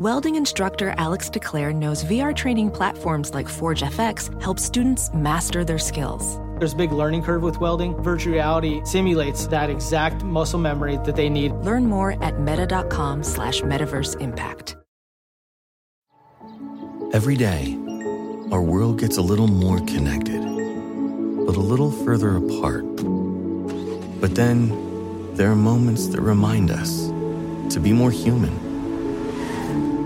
[0.00, 5.78] Welding instructor Alex DeClaire knows VR training platforms like Forge FX help students master their
[5.78, 6.40] skills.
[6.58, 7.94] There's a big learning curve with welding.
[8.02, 11.52] Virtual reality simulates that exact muscle memory that they need.
[11.52, 14.78] Learn more at meta.com slash metaverse impact.
[17.12, 17.76] Every day,
[18.52, 20.40] our world gets a little more connected,
[21.44, 22.86] but a little further apart.
[24.18, 27.08] But then, there are moments that remind us
[27.74, 28.69] to be more human.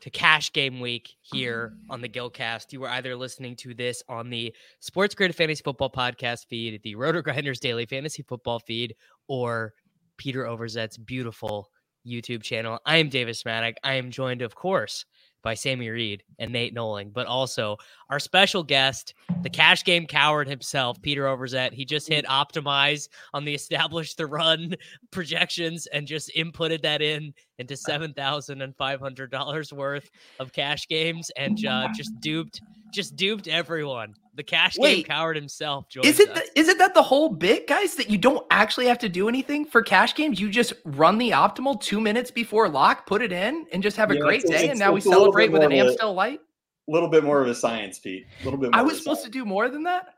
[0.00, 2.72] to Cash Game Week here on the Gillcast.
[2.72, 6.94] You are either listening to this on the Sports Grid Fantasy Football Podcast feed, the
[6.94, 8.94] Roto Grinders Daily Fantasy Football feed,
[9.26, 9.74] or
[10.16, 11.70] Peter Overzet's beautiful
[12.06, 12.78] YouTube channel.
[12.86, 13.74] I am Davis Mattek.
[13.84, 15.04] I am joined, of course,
[15.42, 17.76] by Sammy Reid and Nate Nohling, but also
[18.10, 21.72] our special guest, the cash game coward himself, Peter Overzet.
[21.72, 24.74] He just hit optimize on the established the run
[25.10, 30.52] projections and just inputted that in into seven thousand and five hundred dollars worth of
[30.52, 32.60] cash games and uh, just duped
[32.92, 34.14] just duped everyone.
[34.36, 36.38] The cash Wait, game coward himself joins Is it us.
[36.54, 37.96] the, isn't that the whole bit, guys?
[37.96, 40.40] That you don't actually have to do anything for cash games.
[40.40, 44.10] You just run the optimal two minutes before lock, put it in, and just have
[44.12, 44.56] a Yeah, great it's- day.
[44.64, 46.40] it's- And now we it's a little celebrate with an more of a- Amstel Light.
[46.88, 48.26] A little bit more of a science, Pete.
[48.40, 48.72] A little bit.
[48.72, 50.14] More I was a supposed to do more than that.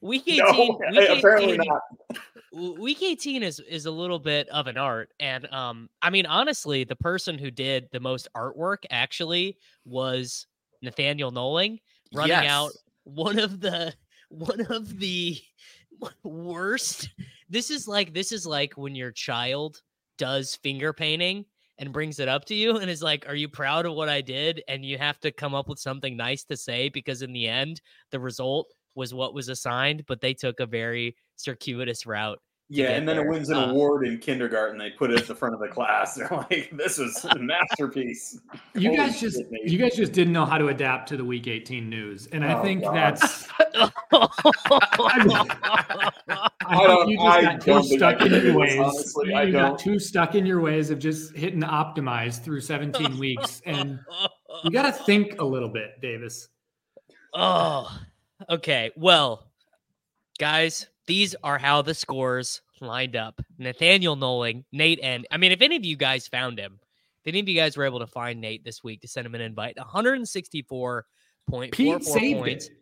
[0.00, 2.78] Week No, 18, week apparently 18 not.
[2.78, 6.84] week 18 is is a little bit of an art and um i mean honestly
[6.84, 10.46] the person who did the most artwork actually was
[10.80, 11.80] nathaniel nohling
[12.12, 12.70] running out
[13.02, 13.92] one of the
[14.28, 15.36] one of the
[16.22, 17.10] worst
[17.50, 19.82] this is like this is like when your child
[20.16, 21.44] does finger painting
[21.78, 24.20] and brings it up to you and is like are you proud of what i
[24.20, 24.62] did?
[24.68, 27.80] And you have to come up with something nice to say because in the end
[28.10, 32.38] the result was what was assigned but they took a very circuitous route
[32.70, 33.26] Yeah, and then there.
[33.26, 34.78] it wins an Uh, award in kindergarten.
[34.78, 36.14] They put it at the front of the class.
[36.16, 38.40] They're like, "This is a masterpiece."
[38.74, 41.24] You Holy guys just shit, you guys just didn't know how to adapt to the
[41.24, 42.26] week 18 news.
[42.32, 42.94] And I Oh, think God.
[42.94, 43.48] that's
[44.12, 45.10] I
[46.66, 48.80] I don't- you just I got too don't think I stuck in your ways.
[48.80, 49.78] honestly, you I got don't.
[49.78, 53.60] too stuck in your ways of just hitting optimize through 17 weeks.
[53.66, 53.98] And
[54.64, 56.48] you gotta think a little bit, Davis.
[57.34, 57.90] oh,
[58.48, 58.90] okay.
[58.96, 59.50] Well,
[60.38, 63.40] guys, these are how the scores lined up.
[63.58, 66.78] Nathaniel Nohling, Nate, and I mean, if any of you guys found him,
[67.24, 69.34] if any of you guys were able to find Nate this week to send him
[69.34, 71.02] an invite, 164.44
[71.72, 72.66] Pete saved points.
[72.66, 72.72] it.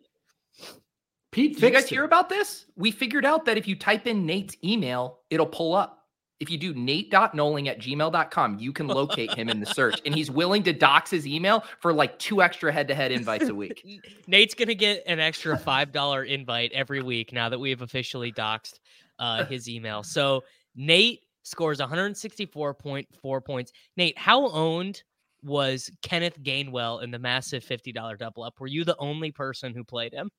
[1.31, 2.07] Pete Did you guys hear it.
[2.07, 2.65] about this?
[2.75, 6.02] We figured out that if you type in Nate's email, it'll pull up.
[6.43, 10.01] If you do nate.nohling at gmail.com, you can locate him in the search.
[10.05, 13.47] And he's willing to dox his email for like two extra head to head invites
[13.47, 14.01] a week.
[14.27, 18.29] Nate's gonna get an extra five dollar invite every week now that we have officially
[18.33, 18.81] doxed
[19.19, 20.03] uh, his email.
[20.03, 20.43] So
[20.75, 23.71] Nate scores 164.4 points.
[23.95, 25.01] Nate, how owned
[25.43, 28.59] was Kenneth Gainwell in the massive fifty dollar double up?
[28.59, 30.29] Were you the only person who played him?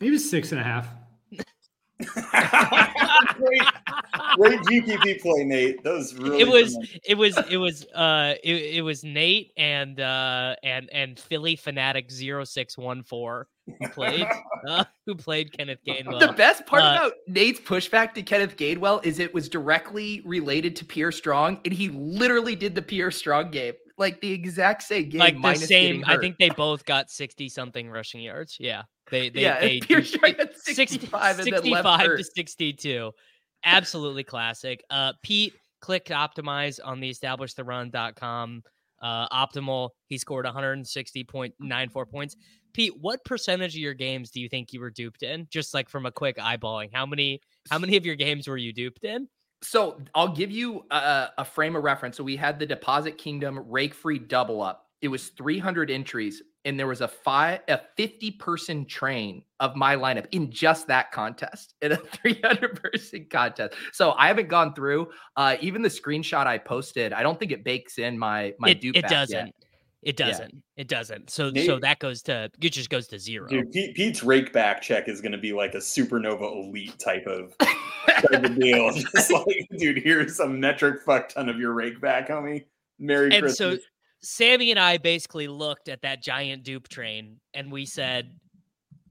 [0.00, 0.88] He was six and a half.
[3.34, 3.62] great,
[4.36, 5.82] great GPP play, Nate.
[5.84, 6.40] That was really.
[6.40, 6.98] it was tremendous.
[7.04, 12.10] it was it was uh it, it was Nate and uh and and Philly fanatic
[12.10, 13.44] 0614
[13.78, 14.26] who played
[14.68, 16.18] uh, who played Kenneth Gainwell.
[16.20, 20.74] The best part Uh, about Nate's pushback to Kenneth Gainwell is it was directly related
[20.76, 25.08] to Pierre Strong, and he literally did the Pierre Strong game, like the exact same
[25.10, 25.20] game.
[25.20, 26.02] like the same.
[26.06, 28.56] I think they both got sixty something rushing yards.
[28.58, 32.24] Yeah, they they yeah, they Pierre do- Strong had 60 65 then left 65 to
[32.24, 33.12] sixty two.
[33.64, 34.82] Absolutely classic.
[34.90, 38.62] Uh, Pete clicked optimize on the establishtheRun.com
[39.02, 39.90] uh, optimal.
[40.06, 42.34] He scored one hundred and sixty point nine four points.
[42.72, 45.46] Pete, what percentage of your games do you think you were duped in?
[45.50, 47.40] Just like from a quick eyeballing, how many
[47.70, 49.28] how many of your games were you duped in?
[49.62, 52.16] So I'll give you a, a frame of reference.
[52.16, 54.86] So we had the Deposit Kingdom rake free double up.
[55.02, 59.96] It was 300 entries, and there was a five a 50 person train of my
[59.96, 63.74] lineup in just that contest in a 300 person contest.
[63.92, 67.12] So I haven't gone through uh, even the screenshot I posted.
[67.12, 68.96] I don't think it bakes in my my it, dupe.
[68.96, 69.54] it doesn't.
[70.02, 70.62] It doesn't.
[70.76, 71.30] It doesn't.
[71.30, 73.48] So so that goes to it just goes to zero.
[73.48, 77.26] Dude, Pete, Pete's rake back check is going to be like a supernova elite type
[77.26, 78.90] of, type of deal.
[79.14, 82.64] Just like, dude, here's a metric fuck ton of your rake back, homie.
[82.98, 83.58] Merry and Christmas.
[83.58, 83.82] so
[84.22, 88.38] Sammy and I basically looked at that giant dupe train and we said,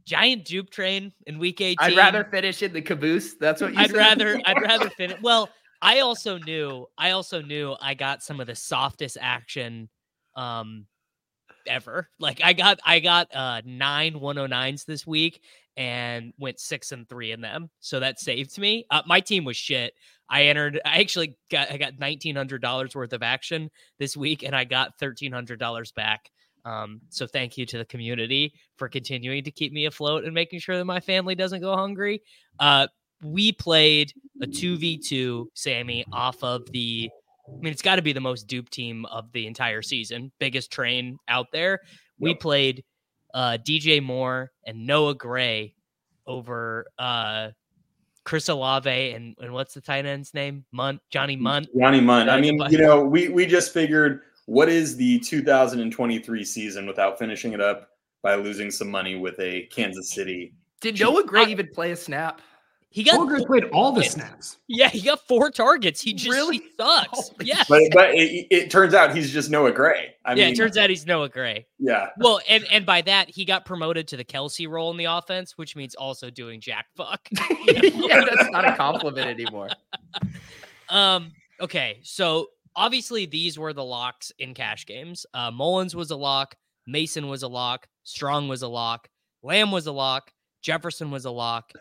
[0.06, 1.78] giant dupe train in week 18.
[1.80, 3.36] I'd rather finish in the caboose.
[3.36, 3.98] That's what you I'd said?
[3.98, 5.22] rather I'd rather finish.
[5.22, 5.50] Well,
[5.82, 9.90] I also knew I also knew I got some of the softest action
[10.36, 10.86] um
[11.68, 12.10] ever.
[12.20, 15.42] Like I got I got uh nine 109s this week
[15.78, 17.70] and went six and three in them.
[17.80, 18.86] So that saved me.
[18.90, 19.94] Uh, my team was shit.
[20.32, 23.70] I entered I actually got I got nineteen hundred dollars worth of action
[24.00, 26.32] this week and I got thirteen hundred dollars back.
[26.64, 30.60] Um, so thank you to the community for continuing to keep me afloat and making
[30.60, 32.22] sure that my family doesn't go hungry.
[32.60, 32.88] Uh,
[33.24, 37.10] we played a 2v2 Sammy off of the
[37.48, 40.72] I mean it's got to be the most dupe team of the entire season, biggest
[40.72, 41.80] train out there.
[42.20, 42.84] We played
[43.34, 45.76] uh DJ Moore and Noah Gray
[46.26, 47.50] over uh
[48.24, 50.66] Chris Olave and, and what's the tight end's name?
[50.72, 51.68] Mundt, Johnny Mundt.
[51.78, 52.30] Johnny Mundt.
[52.30, 57.54] I mean, you know, we we just figured what is the 2023 season without finishing
[57.54, 57.90] it up
[58.22, 60.54] by losing some money with a Kansas City.
[60.82, 62.42] Did Noah Gray even play a snap?
[62.94, 64.58] He got Noah Gray played all the snaps.
[64.68, 66.02] yeah, he got four targets.
[66.02, 66.58] He just Really?
[66.58, 67.08] he sucks.
[67.30, 67.64] Holy yeah.
[67.70, 70.14] But but it, it turns out he's just Noah Gray.
[70.26, 71.66] I yeah, mean, it turns out he's Noah Gray.
[71.80, 72.10] yeah.
[72.18, 75.58] Well, and and by that he got promoted to the Kelce role in the offense,
[75.58, 77.30] which means also doing jack fuck.
[77.64, 79.70] yeah, that's not a compliment anymore.
[80.90, 85.26] Um, okay, so obviously these were the locks in cash games.
[85.34, 86.56] Uh, Mullens was a lock,
[86.86, 89.08] Mason was a lock, Strong was a lock,
[89.44, 91.72] Lamb was a lock, Jefferson was a lock.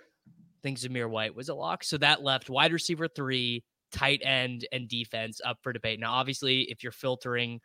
[0.63, 1.85] Think Zamir White was a lock.
[1.85, 6.01] So that left wide receiver three, tight end, and defense up for debate.
[6.01, 7.61] Now, obviously, if you're filtering,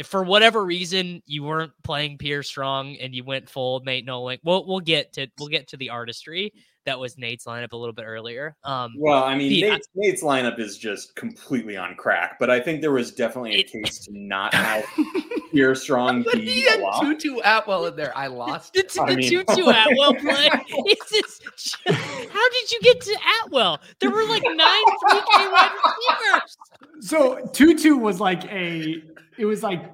[0.00, 4.38] if for whatever reason you weren't playing Pierre Strong and you went full Nate Nohling,
[4.42, 6.52] we'll we'll get to we'll get to the artistry
[6.86, 8.56] that was Nate's lineup a little bit earlier.
[8.64, 12.48] Um, Well, I mean, Pete, I- Nate's, Nate's lineup is just completely on crack, but
[12.48, 14.86] I think there was definitely a It- case to not have
[15.52, 17.02] Pierre Strong But be he a had lock.
[17.02, 18.16] Tutu Atwell in there.
[18.16, 18.72] I lost.
[18.72, 18.88] The, it.
[18.88, 20.48] t- I the mean- tutu Atwell play.
[20.86, 23.78] It's just, how did you get to Atwell?
[24.00, 26.56] There were like nine 3K wide receivers.
[27.00, 29.02] So Tutu was like a,
[29.40, 29.92] it was like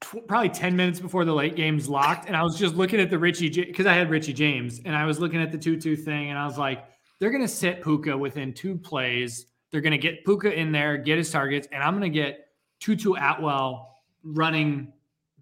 [0.00, 2.26] tw- probably 10 minutes before the late games locked.
[2.26, 5.04] And I was just looking at the Richie, because I had Richie James, and I
[5.04, 6.84] was looking at the Tutu thing, and I was like,
[7.18, 9.46] they're going to sit Puka within two plays.
[9.70, 12.48] They're going to get Puka in there, get his targets, and I'm going to get
[12.80, 14.92] Tutu Atwell running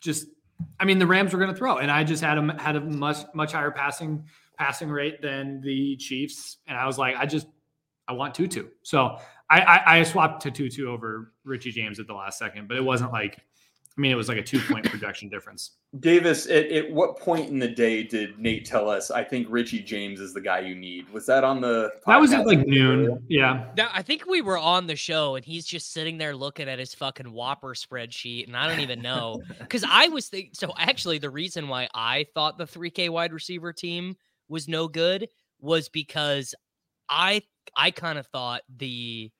[0.00, 0.26] just,
[0.78, 1.78] I mean, the Rams were going to throw.
[1.78, 4.24] And I just had a, had a much, much higher passing
[4.56, 6.58] passing rate than the Chiefs.
[6.68, 7.48] And I was like, I just,
[8.06, 8.68] I want Tutu.
[8.82, 9.18] So
[9.50, 12.84] I, I, I swapped to Tutu over Richie James at the last second, but it
[12.84, 13.38] wasn't like,
[13.96, 15.72] I mean, it was like a two point projection difference.
[16.00, 19.80] Davis, at, at what point in the day did Nate tell us, I think Richie
[19.80, 21.08] James is the guy you need?
[21.10, 23.22] Was that on the That was at like noon.
[23.28, 23.66] Yeah.
[23.76, 26.80] Now, I think we were on the show and he's just sitting there looking at
[26.80, 28.48] his fucking Whopper spreadsheet.
[28.48, 29.42] And I don't even know.
[29.60, 33.72] Because I was thinking, so actually, the reason why I thought the 3K wide receiver
[33.72, 34.16] team
[34.48, 35.28] was no good
[35.60, 36.54] was because
[37.08, 37.42] I
[37.76, 39.30] I kind of thought the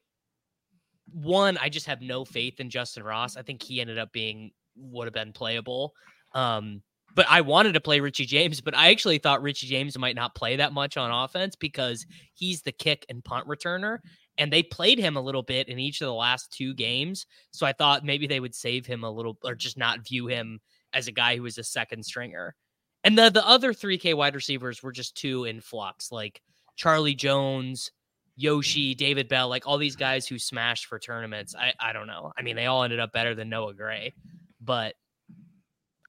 [1.13, 3.37] one, I just have no faith in Justin Ross.
[3.37, 5.95] I think he ended up being would have been playable.
[6.35, 6.83] Um,
[7.15, 10.35] but I wanted to play Richie James, but I actually thought Richie James might not
[10.35, 13.99] play that much on offense because he's the kick and punt returner.
[14.37, 17.25] And they played him a little bit in each of the last two games.
[17.53, 20.61] So I thought maybe they would save him a little or just not view him
[20.93, 22.57] as a guy who was a second stringer.
[23.05, 26.41] And the the other 3K wide receivers were just two in flux, like
[26.75, 27.93] Charlie Jones,
[28.37, 31.55] Yoshi, David Bell, like all these guys who smashed for tournaments.
[31.55, 32.33] I, I don't know.
[32.37, 34.13] I mean, they all ended up better than Noah Gray,
[34.61, 34.95] but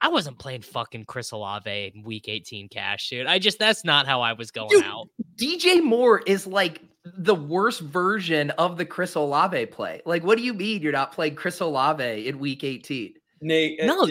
[0.01, 3.27] I wasn't playing fucking Chris Olave in week 18 cash, dude.
[3.27, 5.07] I just that's not how I was going Dude, out.
[5.37, 6.81] DJ Moore is like
[7.17, 10.01] the worst version of the Chris Olave play.
[10.05, 13.13] Like, what do you mean you're not playing Chris Olave in week 18?
[13.41, 13.95] Nate, No.
[14.03, 14.07] no.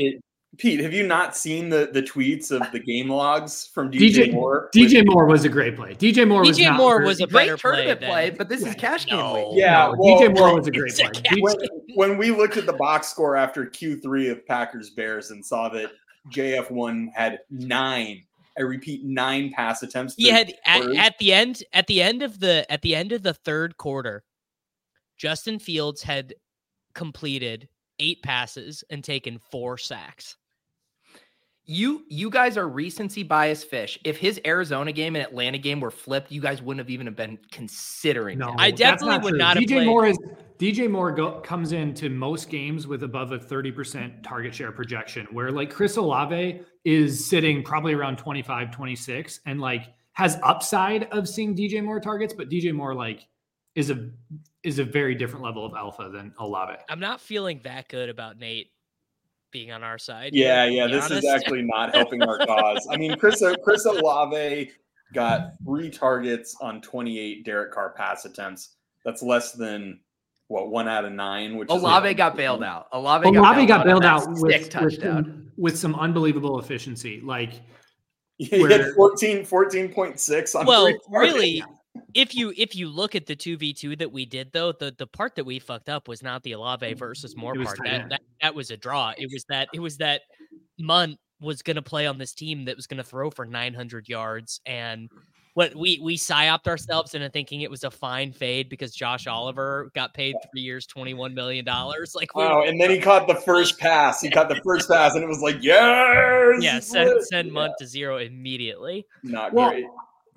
[0.59, 4.33] Pete, have you not seen the, the tweets of the game logs from DJ, DJ
[4.33, 4.71] Moore?
[4.75, 5.95] DJ Moore was a great play.
[5.95, 7.07] DJ Moore was DJ not Moore hurt.
[7.07, 9.51] was a Great better play, tournament play, but this is cash game No.
[9.51, 9.61] week.
[9.61, 11.41] Yeah, No, well, DJ Moore was a great it's a play.
[11.41, 11.57] when,
[11.95, 15.91] when we looked at the box score after Q3 of Packers Bears and saw that
[16.31, 18.23] JF1 had nine,
[18.59, 20.15] I repeat, nine pass attempts.
[20.17, 23.23] He had at, at the end at the end of the at the end of
[23.23, 24.23] the third quarter,
[25.17, 26.35] Justin Fields had
[26.95, 27.69] completed
[27.99, 30.37] eight passes and taken four sacks.
[31.67, 33.99] You you guys are recency bias fish.
[34.05, 37.17] If his Arizona game and Atlanta game were flipped, you guys wouldn't have even have
[37.17, 38.57] been considering No, him.
[38.59, 39.39] I that's definitely would true.
[39.39, 40.19] not have DJ played- Moore is
[40.59, 45.51] DJ Moore go, comes into most games with above a 30% target share projection, where
[45.51, 51.57] like Chris Olave is sitting probably around 25, 26, and like has upside of seeing
[51.57, 53.27] DJ Moore targets, but DJ Moore like
[53.75, 54.11] is a
[54.63, 56.75] is a very different level of alpha than Olave.
[56.89, 58.69] I'm not feeling that good about Nate
[59.55, 60.31] being on our side.
[60.35, 60.87] Yeah, yeah.
[60.87, 62.87] be This is actually not helping our cause.
[62.91, 64.73] I mean, Chris Chris Olave
[65.15, 68.75] got three targets on 28 Derek Carr pass attempts.
[69.05, 70.01] That's less than
[70.49, 71.57] what one out of nine.
[71.57, 72.89] Which Olave like- got bailed out.
[72.93, 75.25] Olave, Olave got on bailed that out sick with, with, touchdown.
[75.25, 77.21] some, with some unbelievable efficiency.
[77.25, 77.53] Like
[78.39, 81.67] He had where- 14, 14.6 on well, three targets.
[81.95, 84.73] Really, if you if you look at the two v two that we did though,
[84.73, 87.79] the the part that we fucked up was not the Olave versus Moore It part.
[87.85, 88.11] That, end.
[88.13, 89.13] that that was a draw.
[89.17, 90.23] It was that it was that
[90.79, 94.09] Mundt was going to play on this team that was going to throw for 900
[94.09, 95.11] yards and
[95.55, 99.91] what we we psyoped ourselves into thinking it was a fine fade because Josh Oliver
[99.95, 102.13] got paid three years, 21 million dollars.
[102.17, 104.21] Like, we Wow, were- and then he caught the first pass.
[104.21, 107.23] He caught the first pass, and it was like, yes, yeah, this send it.
[107.29, 109.07] send Yeah, Mundt to zero immediately.
[109.23, 109.85] Not Well, great.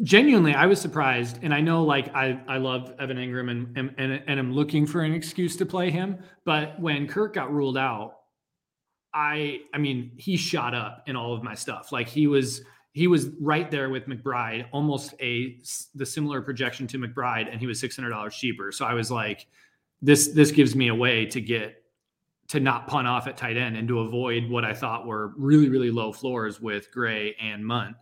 [0.03, 4.21] Genuinely, I was surprised, and I know like I I love Evan Engram and and
[4.27, 8.17] and, I'm looking for an excuse to play him, but when Kirk got ruled out,
[9.11, 11.91] I I mean he shot up in all of my stuff.
[11.91, 12.61] Like he was
[12.93, 15.57] he was right there with McBride, almost a
[15.95, 18.71] the similar projection to McBride, and he was six hundred dollars cheaper.
[18.71, 19.47] So I was like,
[20.01, 21.83] this this gives me a way to get
[22.49, 25.69] to not punt off at tight end and to avoid what I thought were really
[25.69, 27.95] really low floors with Gray and Mundt.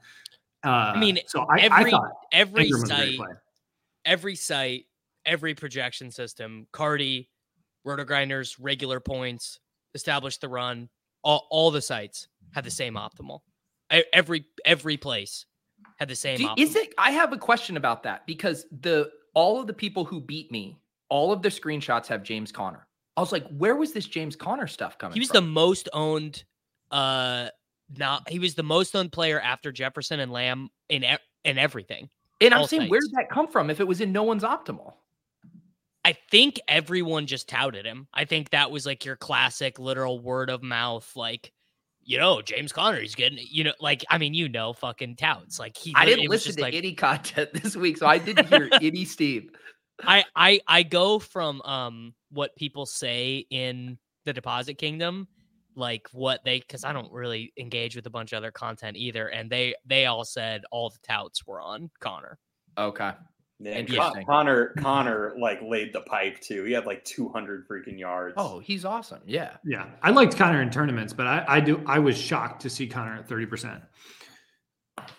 [0.66, 3.38] Uh, I mean, so I, every I thought every Engram was a great site
[4.06, 4.86] every site,
[5.26, 7.30] every projection system, Cardi,
[7.84, 9.60] Roto Grinders, regular points,
[9.94, 10.90] establish the run,
[11.24, 13.40] all, all the sites had the same optimal.
[13.94, 15.46] E- Every every place
[15.98, 16.60] had the same Do- optimal.
[16.60, 16.94] is it?
[16.98, 20.78] I have a question about that because the all of the people who beat me,
[21.10, 22.88] all of the screenshots have James Conner.
[23.18, 26.44] I was like, where was this James Conner stuff coming he was the most owned
[26.92, 27.50] uh
[27.98, 32.10] not he was the most owned player after Jefferson and Lamb in e- in everything.
[32.42, 34.94] and I'm saying, where did that come from if it was in no one's optimal?
[36.06, 38.08] I think everyone just touted him.
[38.14, 41.52] I think that was like your classic literal word of mouth, like,
[42.04, 45.58] you know, James Conner, he's getting, you know, like, I mean, you know, fucking touts.
[45.58, 48.70] Like he, I didn't listen to like, any content this week, so I didn't hear
[48.84, 49.50] any Steve.
[50.04, 55.28] I, I, I go from um what people say in the Deposit Kingdom,
[55.76, 59.28] like what they, because I don't really engage with a bunch of other content either,
[59.28, 62.38] and they they all said all the touts were on Conner.
[62.78, 63.12] Okay.
[63.60, 64.26] Yeah, and Interesting.
[64.26, 66.66] Con- Conner Conner like laid the pipe too.
[66.66, 68.34] He had like 200 freaking yards.
[68.38, 69.22] Oh, he's awesome.
[69.26, 69.56] Yeah.
[69.64, 72.88] Yeah, I liked Conner in tournaments, but I, I do I was shocked to see
[72.88, 73.82] Conner at thirty percent.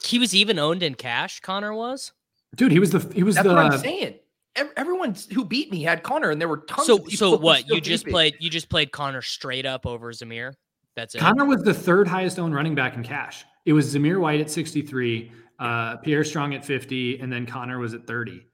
[0.04, 1.40] He was even owned in cash.
[1.40, 2.12] Conner was.
[2.54, 4.16] Dude, he was the he was That's the what I'm saying.
[4.56, 6.86] Ev- Everyone who beat me had Conner, and there were tons.
[6.86, 7.68] So of people so what?
[7.68, 8.12] You beat just me.
[8.12, 10.54] played you just played Conner straight up over Zamir.
[10.94, 11.18] That's it.
[11.18, 13.44] Conner was the third highest owned running back in cash.
[13.66, 17.78] It was Zamir White at sixty three, uh, Pierre Strong at fifty, and then Conner
[17.78, 18.46] was at thirty.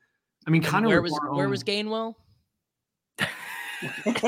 [0.46, 2.14] I mean, And Conner where was more where was Gainwell?
[4.04, 4.22] that's,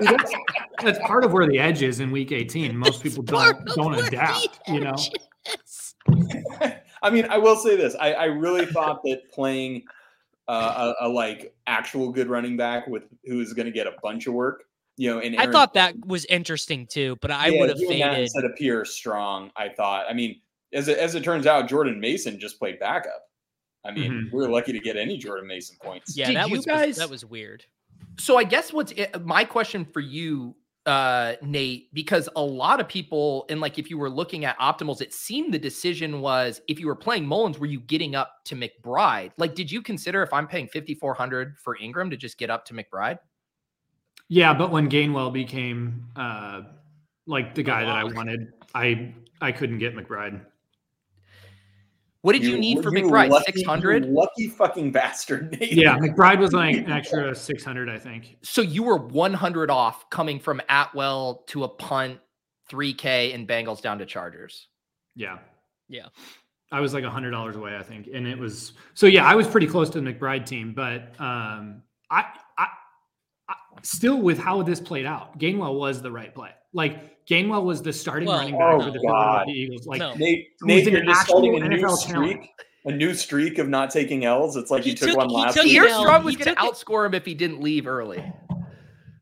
[0.82, 2.76] that's part of where the edge is in week eighteen.
[2.76, 4.60] Most people don't don't adapt.
[4.68, 4.96] You know.
[7.02, 9.84] I mean, I will say this: I, I really thought that playing
[10.48, 13.94] uh, a, a like actual good running back with who is going to get a
[14.02, 14.64] bunch of work,
[14.96, 17.98] you know, and I thought that was interesting too, but I Yeah, would have doing
[18.00, 18.22] that faded.
[18.22, 19.50] instead of Pierre Strong.
[19.56, 20.06] I thought.
[20.08, 20.40] I mean,
[20.72, 23.22] as it, as it turns out, Jordan Mason just played backup.
[23.84, 24.32] I mean, Mhm.
[24.32, 26.16] we were lucky to get any Jordan Mason points.
[26.16, 27.64] Yeah, Did that you was, was guys- that was weird.
[28.18, 30.56] So I guess what's it, my question for you,
[30.88, 35.02] uh, Nate, because a lot of people, and like if you were looking at optimals,
[35.02, 38.56] it seemed the decision was if you were playing Mullens, were you getting up to
[38.56, 39.32] McBride?
[39.36, 42.74] Like, did you consider if I'm paying 5,400 for Engram to just get up to
[42.74, 43.18] McBride?
[44.28, 44.54] yeah.
[44.54, 46.62] But when Gainwell became uh,
[47.26, 50.40] like the guy that I wanted, I I couldn't get McBride.
[52.22, 53.44] What did you, need for McBride?
[53.44, 54.06] 600?
[54.06, 55.56] Lucky fucking bastard.
[55.58, 55.72] Nate.
[55.72, 58.38] Yeah, McBride was like an extra six hundred, I think.
[58.42, 62.18] So you were 100 off coming from Atwell to a punt,
[62.70, 64.66] 3K, and Bengals down to Chargers.
[65.14, 65.38] Yeah.
[65.88, 66.06] Yeah.
[66.70, 68.08] I was like a hundred dollars away, I think.
[68.12, 71.82] And it was so yeah, I was pretty close to the McBride team, but um
[72.10, 72.30] I I, I
[73.82, 76.50] still with how this played out, Gainwell was the right play.
[76.72, 79.46] Like Gainwell was the starting Well, running back oh for the, God.
[79.48, 79.86] the Eagles.
[79.86, 80.14] Like No.
[80.14, 82.30] Nate, Nate, you're just actual starting a new NFL talent.
[82.32, 82.50] streak.
[82.84, 84.56] A new streak of not taking L's.
[84.56, 85.72] It's like He you took, took- one he last took week.
[85.76, 85.88] it Pierre.
[85.98, 88.22] Strong was going to outscore him if he didn't leave early.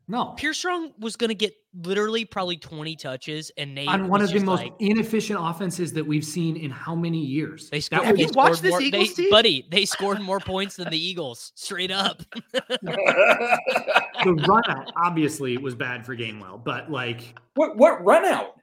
[0.07, 0.27] no.
[0.37, 4.27] Pierre Strong was going to get literally probably 20 touches, and Nate On one of
[4.27, 7.69] the just most like, inefficient offenses that we've seen in how many years?
[7.69, 8.03] They scored.
[8.03, 9.31] Have they you was- watched scored this more, Eagles they, team?
[9.31, 9.67] buddy?
[9.71, 12.21] They scored more points than the Eagles, straight up.
[12.81, 18.55] the run out obviously was bad for Gainwell, but like what what run out?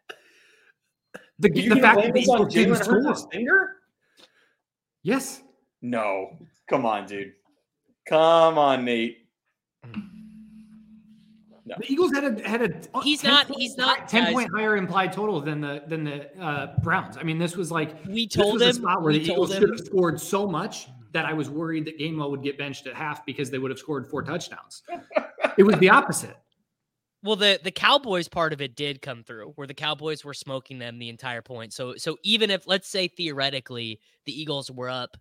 [1.38, 3.02] the, You the gonna fact blame that the this Eagles didn't score.
[3.02, 3.70] Hurts' finger?
[5.02, 5.42] Yes.
[5.82, 7.32] No, come on, dude.
[8.08, 9.18] Come on, Nate.
[9.84, 10.00] Hmm.
[11.66, 11.74] No.
[11.78, 14.32] The Eagles had a had a He's 10 not- point he's not, ten guys.
[14.34, 17.16] point higher implied total than the than the uh, Browns.
[17.16, 18.68] I mean, this was like We this told was him.
[18.70, 19.60] a spot where the Eagles him.
[19.60, 22.94] should have scored so much that I was worried that Gainwell would get benched at
[22.94, 24.82] half because they would have scored four touchdowns.
[25.56, 26.36] it was the opposite.
[27.22, 30.78] Well, the the Cowboys part of it did come through, where the Cowboys were smoking
[30.78, 31.72] them the entire point.
[31.72, 35.16] So so even if let's say theoretically the Eagles were up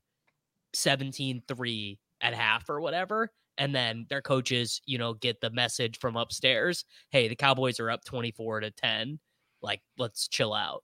[0.76, 6.16] 17-3 at half or whatever, and then their coaches, you know, get the message from
[6.16, 9.20] upstairs, hey, the Cowboys are up 24 to 10.
[9.62, 10.84] Like, let's chill out.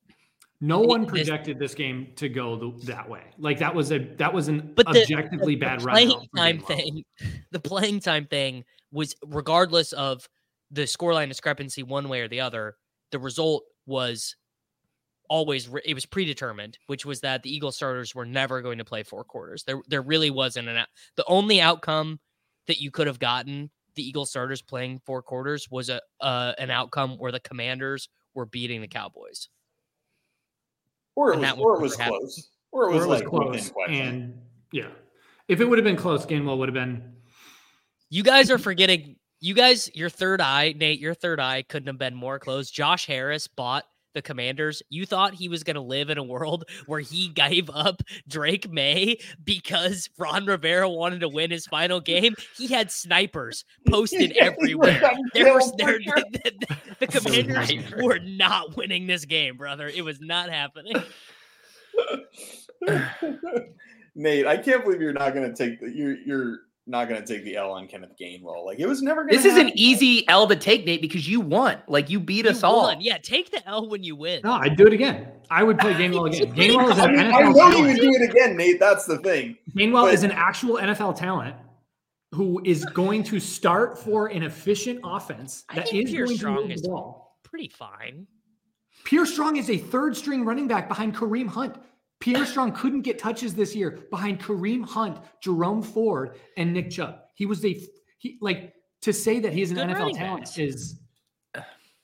[0.62, 3.24] No one projected this game to go the, that way.
[3.38, 5.94] Like that was a that was an But the- objectively the bad run.
[5.96, 7.04] playing time thing,
[7.52, 10.28] the playing time thing was regardless of
[10.70, 12.76] the scoreline discrepancy one way or the other,
[13.12, 14.36] the result was
[15.30, 19.04] always it was predetermined, which was that the Eagle starters were never going to play
[19.04, 19.64] four quarters.
[19.64, 22.20] There there really wasn't an out- the only outcome
[22.70, 26.70] that you could have gotten the Eagle starters playing four quarters was a uh, an
[26.70, 29.50] outcome where the Commanders were beating the Cowboys.
[31.16, 32.50] Or it And was, or it was close.
[32.72, 33.72] Or it was, Or it was like close.
[33.72, 34.08] question.
[34.08, 34.88] And yeah.
[35.50, 37.16] If it would have been close, Gainwell would have been
[38.10, 39.18] You guys are forgetting.
[39.42, 42.70] You guys, your third eye, Nate, your third eye couldn't have been more close.
[42.70, 44.82] Josh Harris bought the Commanders.
[44.90, 48.70] You thought he was going to live in a world where he gave up Drake
[48.72, 52.36] Maye because Ron Rivera wanted to win his final game.
[52.58, 55.02] He had snipers posted everywhere.
[55.06, 58.04] I'm There was there, for the, the- the Commanders Sniper.
[58.04, 59.88] were not winning this game, brother.
[59.88, 60.96] It was not happening.
[64.16, 66.60] Nate, I can't believe you're not going to take the you're you're
[66.90, 68.66] not going to take the L on Kenneth Gainwell.
[68.66, 69.32] Like it was never going.
[69.32, 71.78] To This is an easy L to take, Nate, because you won.
[71.88, 72.94] Like you beat You us all.
[73.00, 74.42] Yeah, take the L when you win.
[74.44, 74.54] no.
[74.54, 75.28] I'd do it again.
[75.52, 76.54] I would play Gainwell again.
[76.56, 78.80] Gainwell is I an mean, I NFL know you would do it again, Nate.
[78.80, 79.58] That's the thing.
[79.76, 81.56] Gainwell but- is an actual NFL talent
[82.34, 86.36] who is going to start for an efficient offense I that think is Pierce going
[86.36, 87.38] to Strong move is- the ball.
[87.44, 88.28] Pretty fine.
[89.06, 91.76] Pierre Strong is a third string running back behind Kareem Hunt.
[92.20, 97.20] Pierre Strong couldn't get touches this year behind Kareem Hunt, Jerome Ford, and Nick Chubb.
[97.36, 97.80] He was a
[98.18, 100.58] he like to say that he's an Good NFL talent backs.
[100.58, 101.00] is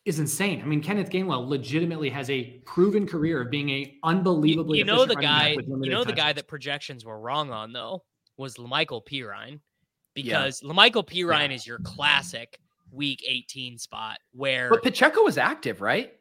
[0.05, 0.61] is insane.
[0.61, 5.05] I mean, Kenneth Gainwell legitimately has a proven career of being a unbelievably you know
[5.05, 5.49] the guy.
[5.49, 8.03] You limited know the guy that projections were wrong on though
[8.37, 9.59] was La'Mical Perine,
[10.13, 12.59] because La'Mical Perine is your classic
[12.91, 14.69] Week 18 spot where.
[14.69, 16.13] But Pacheco was active, right?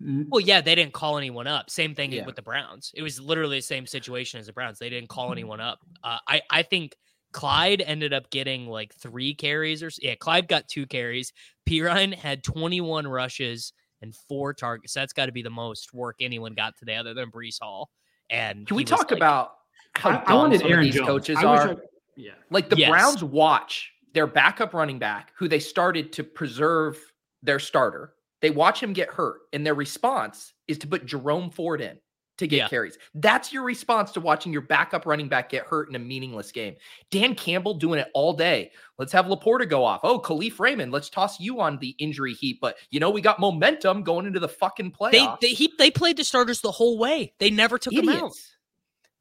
[0.00, 1.70] Well, yeah, they didn't call anyone up.
[1.70, 2.24] Same thing Yeah.
[2.26, 2.92] with the Browns.
[2.94, 4.78] It was literally the same situation as the Browns.
[4.78, 5.14] They didn't Mm-hmm.
[5.20, 5.80] call anyone up.
[6.04, 6.96] Uh, I I think
[7.32, 11.32] Clyde ended up getting like three carries or yeah, Clyde got two carries.
[11.68, 14.94] Perine had 21 rushes and four targets.
[14.94, 17.90] That's got to be the most work anyone got today, other than Breece Hall.
[18.30, 19.52] And Can we was, talk like- about
[19.94, 21.06] how I, dumb I wanted some of Aaron these Jones.
[21.06, 21.70] coaches I are?
[21.72, 21.76] I-
[22.16, 22.32] yeah.
[22.50, 22.90] Like the Yes.
[22.90, 26.98] Browns watch their backup running back, who they started to preserve
[27.42, 28.14] their starter.
[28.40, 31.98] They watch him get hurt, and their response is to put Jerome Ford in
[32.38, 32.68] to get Yeah.
[32.68, 32.96] carries.
[33.14, 36.76] That's your response to watching your backup running back get hurt in a meaningless game.
[37.10, 38.70] Dan Campbell doing it all day.
[38.96, 40.00] Let's have Laporta go off.
[40.04, 42.60] Oh, Kalif Raymond, let's toss you on the injury heap.
[42.60, 45.40] But you know, we got momentum going into the fucking They playoffs.
[45.40, 47.34] they he, they played the starters the whole way.
[47.40, 48.32] They never took them out.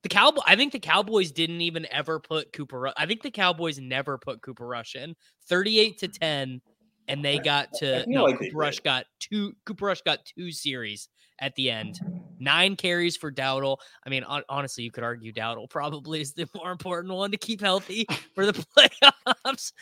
[0.03, 2.93] The Cowboy, I think the Cowboys didn't even ever put Cooper.
[2.95, 5.15] I think the Cowboys never put Cooper Rush in.
[5.49, 6.19] Thirty-eight to mm.
[6.19, 6.61] ten,
[7.07, 8.23] and they got to feel no.
[8.25, 9.53] like Cooper Rush got two.
[9.65, 11.99] Cooper Rush got two series at the end.
[12.39, 13.77] Nine carries for Dowdle.
[14.05, 17.37] I mean, hon- honestly, you could argue Dowdle probably is the more important one to
[17.37, 19.71] keep healthy for the playoffs.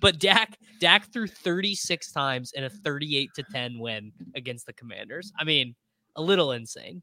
[0.00, 5.32] But Dak, Dak threw thirty-six times in a thirty-eight to ten win against the Commanders.
[5.38, 5.74] I mean,
[6.16, 7.02] a little insane.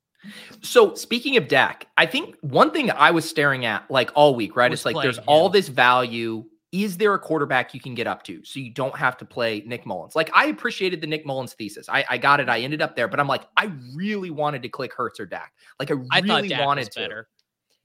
[0.62, 4.56] So speaking of Dak, I think one thing I was staring at like all week,
[4.56, 4.72] right?
[4.72, 6.46] Was It's like there's playing all this value.
[6.74, 9.62] Is there a quarterback you can get up to so you don't have to play
[9.66, 10.16] Nick Mullens?
[10.16, 11.88] Like I appreciated the Nick Mullens thesis.
[11.88, 12.50] I, I got it.
[12.50, 15.54] I ended up there, but I'm like, I really wanted to click Hurts or Dak.
[15.80, 17.00] Like I really I wanted to.
[17.00, 17.28] better.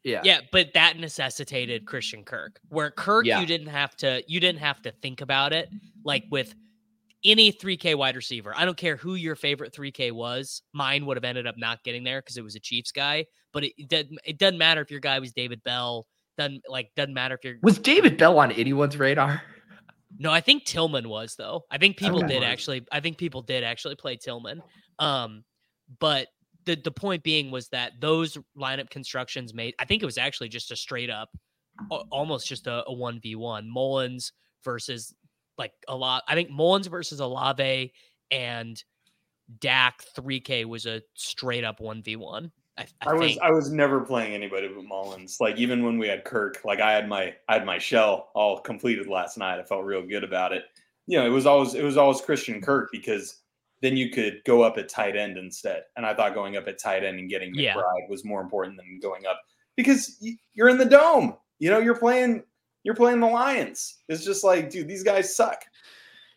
[0.05, 0.23] Yeah.
[0.25, 2.59] Yeah, but that necessitated Christian Kirk.
[2.71, 3.41] Where Kirk, Yeah.
[3.41, 5.69] you didn't have to you didn't have to think about it.
[6.03, 6.55] Like with
[7.25, 10.63] any 3K wide receiver, I don't care who your favorite 3K was.
[10.73, 13.27] Mine would have ended up not getting there because it was a Chiefs guy.
[13.53, 16.07] But it, it doesn't it doesn't matter if your guy was David Bell.
[16.39, 19.43] Doesn't like doesn't matter if you're Was David Bell on anyone's radar?
[20.19, 21.65] no, I think Tillman was though.
[21.71, 22.29] I think people Okay.
[22.35, 22.87] did actually.
[22.91, 24.63] I think people did actually play Tillman.
[24.99, 25.45] Um,
[26.01, 26.29] but
[26.65, 29.75] the the point being was that those lineup constructions made.
[29.79, 31.29] I think it was actually just a straight up,
[32.11, 34.33] almost just a one v one Mullens
[34.65, 35.13] versus
[35.59, 36.23] like a lot.
[36.29, 37.93] I think Mullens versus Olave
[38.31, 38.83] and
[39.61, 42.53] Dak three K was a straight up one v one.
[42.79, 43.39] I, I, I was.
[43.39, 45.39] I was never playing anybody but Mullens.
[45.41, 48.61] Like even when we had Kirk, like I had my I had my shell all
[48.61, 49.59] completed last night.
[49.59, 50.65] I felt real good about it.
[51.07, 53.43] you know, it was always it was always Christian Kirk because
[53.81, 55.83] then you could go up at tight end instead.
[55.97, 58.09] And I thought going up at tight end and getting McBride Yeah.
[58.09, 59.41] was more important than going up
[59.77, 61.37] because you're in the dome.
[61.59, 62.45] You know, you're playing
[62.85, 63.99] you're playing the Lions.
[64.09, 65.63] It's just like, dude, these guys suck.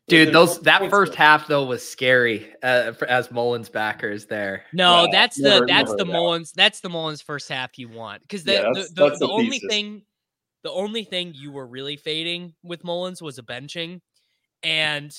[0.07, 4.65] Dude, those that first half though was scary uh, for, as Mullens backers there.
[4.73, 6.13] No, Well, that's the never- that's never the doubt.
[6.13, 9.19] Mullens that's the Mullens first half you want because the Yeah, the, that's- the, that's
[9.19, 10.01] the the only thing
[10.63, 14.01] the only thing you were really fading with Mullins was a benching,
[14.63, 15.15] and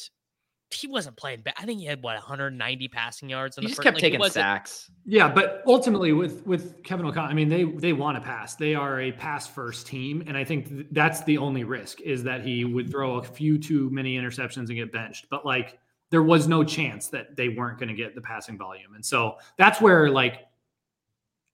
[0.81, 1.55] he wasn't playing bad.
[1.59, 3.57] I think he had what 190 passing yards.
[3.59, 4.91] In He the just first, kept like, taking wasn't- sacks.
[5.07, 8.55] Yeah, but ultimately with with Kevin O'Connell, I mean they they want to pass.
[8.55, 12.23] They are a pass first team, and I think th- that's the only risk is
[12.25, 15.27] that he would throw a few too many interceptions and get benched.
[15.31, 15.79] But like
[16.11, 19.37] there was no chance that they weren't going to get the passing volume, and so
[19.57, 20.47] that's where like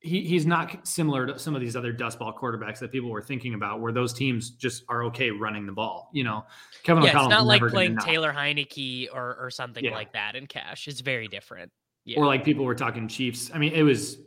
[0.01, 3.23] he he's not similar to some of these other dust ball quarterbacks that people were
[3.23, 6.09] thinking about, where those teams just are okay running the ball.
[6.13, 6.45] You know,
[6.85, 7.97] Kevin Yeah, it's not like playing.
[7.99, 9.95] Taylor Heinicke or or something Yeah.
[9.95, 10.87] like that in cash.
[10.89, 11.73] It's very different.
[12.05, 12.21] Yeah.
[12.21, 13.51] or like people were talking Chiefs.
[13.53, 14.19] I mean, it was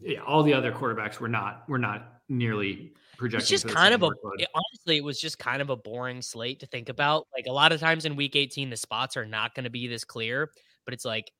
[0.00, 3.42] yeah, all the other quarterbacks were not were not nearly projecting.
[3.42, 6.58] it's just kind of a it- honestly it was just kind of a boring slate
[6.60, 9.54] to think about like a lot of times in week 18 the spots are not
[9.54, 10.50] going to be this clear
[10.86, 11.30] but it's like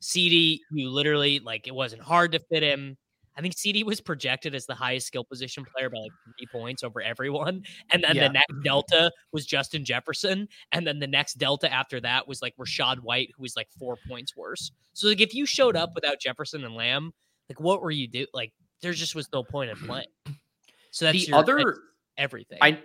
[0.00, 2.96] cd you literally like it wasn't hard to fit him
[3.38, 6.82] i think cd was projected as the highest skill position player by like three points
[6.82, 8.26] over everyone and then Yeah.
[8.28, 12.54] the next delta was justin jefferson and then the next delta after that was like
[12.58, 16.20] rachaad white who was like four points worse so like if you showed up without
[16.20, 17.12] jefferson and lamb
[17.48, 20.06] like what were you do like there just was no point in playing
[20.90, 21.78] so that's the your, other that's
[22.18, 22.58] everything.
[22.60, 22.78] I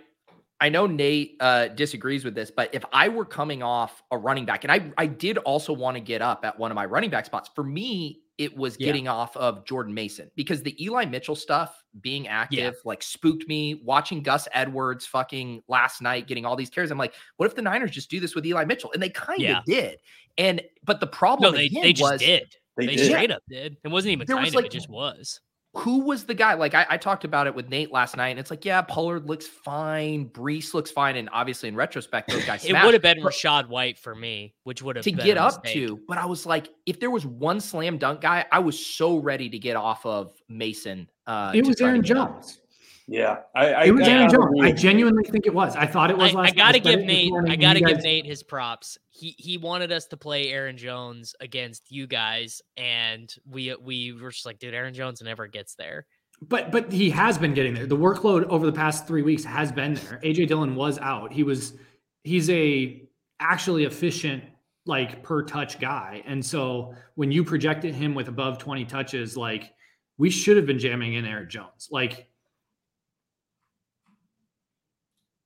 [0.64, 4.46] I know Nate uh, disagrees with this, but if I were coming off a running
[4.46, 7.10] back, and I I did also want to get up at one of my running
[7.10, 7.50] back spots.
[7.54, 8.86] For me, it was Yeah.
[8.86, 13.82] getting off of Jordan Mason because the Eli Mitchell stuff being active like spooked me.
[13.84, 17.60] Watching Gus Edwards fucking last night getting all these carries, I'm like, what if the
[17.60, 18.90] Niners just do this with Eli Mitchell?
[18.94, 19.60] And they kind of Yeah.
[19.66, 19.98] did.
[20.38, 22.56] And but the problem no, they, again they just was did.
[22.78, 23.10] They They, did.
[23.10, 23.76] straight up did.
[23.84, 24.54] It wasn't even There was, of.
[24.54, 25.40] like, it just was.
[25.76, 26.54] Who was the guy?
[26.54, 29.26] Like I, I talked about it with Nate last night, and it's like, yeah, Pollard
[29.26, 33.18] looks fine, Breece looks fine, and obviously in retrospect, those guys It would have been
[33.18, 36.00] Rachaad White for me, which would have to been get a up to.
[36.06, 39.48] But I was like, if there was one slam dunk guy, I was so ready
[39.48, 41.08] to get off of Mason.
[41.26, 42.42] Uh, it was Aaron get up.
[42.42, 42.60] Jones.
[43.06, 43.40] Yeah.
[43.54, 44.60] I, I It was I Aaron gotta Jones.
[44.62, 45.76] I genuinely think it was.
[45.76, 46.84] I thought it was I, last I gotta night.
[46.84, 47.32] give Nate.
[47.48, 48.96] I gotta give guys- Nate his props.
[49.10, 54.30] He he wanted us to play Aaron Jones against you guys, and we we were
[54.30, 56.06] just like, dude, Aaron Jones never gets there.
[56.42, 57.86] But but he has been getting there.
[57.86, 60.20] The workload over the past three weeks has been there.
[60.24, 61.32] AJ Dillon was out.
[61.32, 61.74] He was
[62.22, 63.02] he's a
[63.38, 64.42] actually efficient
[64.86, 66.22] like per touch guy.
[66.26, 69.72] And so when you projected him with above 20 touches, like
[70.18, 71.88] we should have been jamming in Aaron Jones.
[71.90, 72.28] Like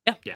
[0.09, 0.35] Yeah, Yeah.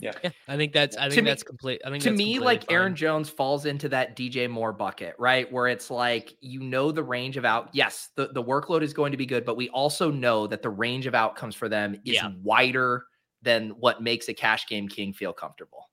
[0.00, 0.12] Yeah.
[0.22, 0.30] yeah.
[0.46, 1.80] I think that's I To think me- that's complete.
[1.84, 2.94] I think to me, completely like Aaron.
[2.94, 5.50] Jones falls into that DJ Moore bucket, right?
[5.52, 7.70] Where it's like you know the range of out.
[7.72, 10.70] Yes, the, the workload is going to be good, but we also know that the
[10.70, 12.30] range of outcomes for them is Yeah.
[12.44, 13.06] wider
[13.42, 15.90] than what makes a cash game king feel comfortable.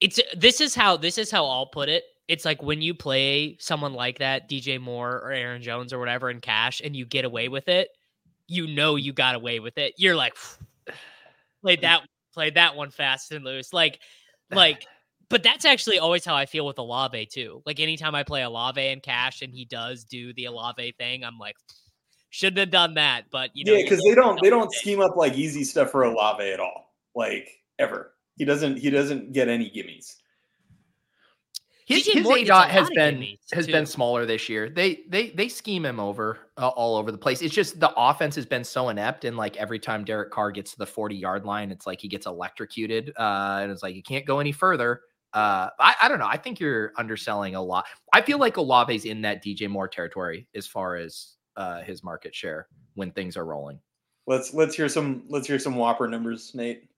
[0.00, 2.04] it's this is how this is how I'll put it.
[2.28, 6.28] It's like when you play someone like that, DJ Moore or Aaron Jones or whatever
[6.28, 7.88] in cash, and you get away with it.
[8.48, 9.94] You know you got away with it.
[9.96, 10.34] You're like,
[11.62, 12.02] played that
[12.34, 13.72] played that one fast and loose.
[13.72, 13.98] Like,
[14.50, 14.86] like,
[15.28, 17.62] but that's actually always how I feel with Olave too.
[17.66, 21.38] Like anytime I play Olave in cash and he does do the Olave thing, I'm
[21.38, 21.56] like,
[22.30, 23.24] shouldn't have done that.
[23.30, 26.04] But you know, yeah, because they don't they don't scheme up like easy stuff for
[26.04, 26.92] Olave at all.
[27.14, 28.12] Like ever.
[28.36, 30.16] He doesn't he doesn't get any gimmies.
[31.86, 34.68] His, his a dot has been gimmies, has been smaller this year.
[34.68, 37.42] They they they scheme him over uh, all over the place.
[37.42, 40.72] It's just the offense has been so inept, and like every time Derek Carr gets
[40.72, 44.02] to the forty yard line, it's like he gets electrocuted, uh, and it's like you
[44.02, 45.02] can't go any further.
[45.32, 46.26] Uh, I, I don't know.
[46.26, 47.86] I think you're underselling a lot.
[48.12, 52.34] I feel like Olave's in that DJ Moore territory as far as uh, his market
[52.34, 53.78] share when things are rolling.
[54.26, 56.88] Let's let's hear some let's hear some Whopper numbers, Nate.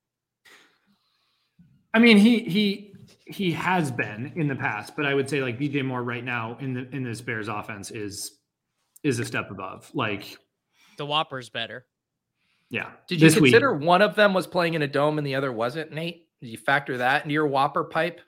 [1.93, 2.95] I mean, he he
[3.29, 6.57] he has been in the past, but I would say like DJ Moore right now
[6.61, 8.39] in the in this Bears offense is
[9.03, 9.91] is a step above.
[9.95, 10.37] Like,
[10.97, 11.87] the Whopper's better.
[12.71, 12.91] yeah.
[13.07, 15.35] Did you this week- consider one of them was playing in a dome and the
[15.37, 16.27] other wasn't, Nate?
[16.41, 18.21] Did you factor that into your Whopper pipe?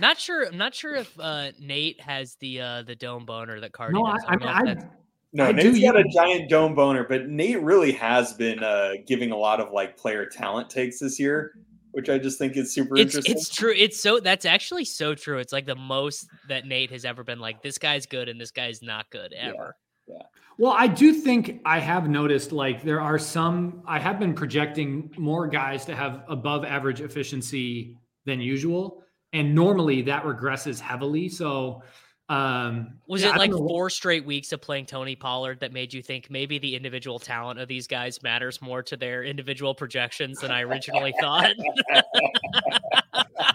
[0.00, 0.46] Not sure.
[0.46, 4.04] I'm not sure if uh, Nate has the uh, the dome boner that Cardi No,
[4.04, 4.24] I, does.
[4.28, 4.88] I don't mean, know if I,
[5.32, 8.92] No, I Nate's do got a giant dome boner, but Nate really has been uh,
[9.06, 11.52] giving a lot of like player talent takes this year,
[11.92, 13.36] which I just think is super it's interesting.
[13.36, 13.74] it's true.
[13.76, 15.38] It's so that's actually so true.
[15.38, 18.50] It's like the most that Nate has ever been like this guy's good and this
[18.50, 19.76] guy's not good ever.
[20.06, 20.14] Yeah.
[20.14, 20.26] ever.
[20.58, 25.12] Well, I do think I have noticed like there are some I have been projecting
[25.16, 27.96] more guys to have above average efficiency
[28.26, 29.04] than usual.
[29.32, 31.28] And normally that regresses heavily.
[31.28, 31.82] So
[32.28, 33.68] um Was yeah, it like don't know.
[33.68, 37.58] four straight weeks of playing Tony Pollard that made you think maybe the individual talent
[37.58, 41.52] of these guys matters more to their individual projections than I originally thought?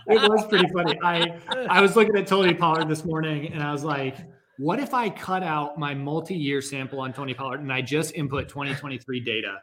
[0.08, 1.00] it was pretty funny.
[1.04, 4.18] I I was looking at Tony Pollard this morning and I was like,
[4.58, 8.50] what if I cut out my multi-year sample on Tony Pollard and I just input
[8.50, 9.58] 2023 data?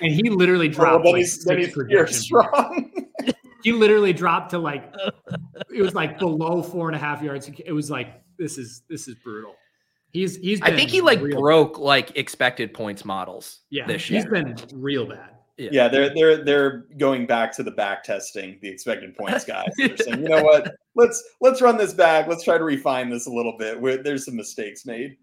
[0.00, 2.24] And he literally Well, dropped then like he's then six he's you're projections.
[2.24, 2.92] strong.
[3.62, 4.94] He literally dropped to like
[5.74, 7.50] it was like below four and a half yards.
[7.64, 9.54] It was like this is this is brutal.
[10.12, 14.24] He's he's I think he like real- broke like expected points models yeah this he's
[14.24, 14.30] year.
[14.30, 15.30] been real bad.
[15.58, 19.68] Yeah, they're they're they're going back to the back testing the expected points guys.
[19.76, 20.72] They're saying, you know what?
[20.94, 22.28] Let's let's run this back.
[22.28, 23.78] Let's try to refine this a little bit.
[23.80, 25.16] Where there's some mistakes made.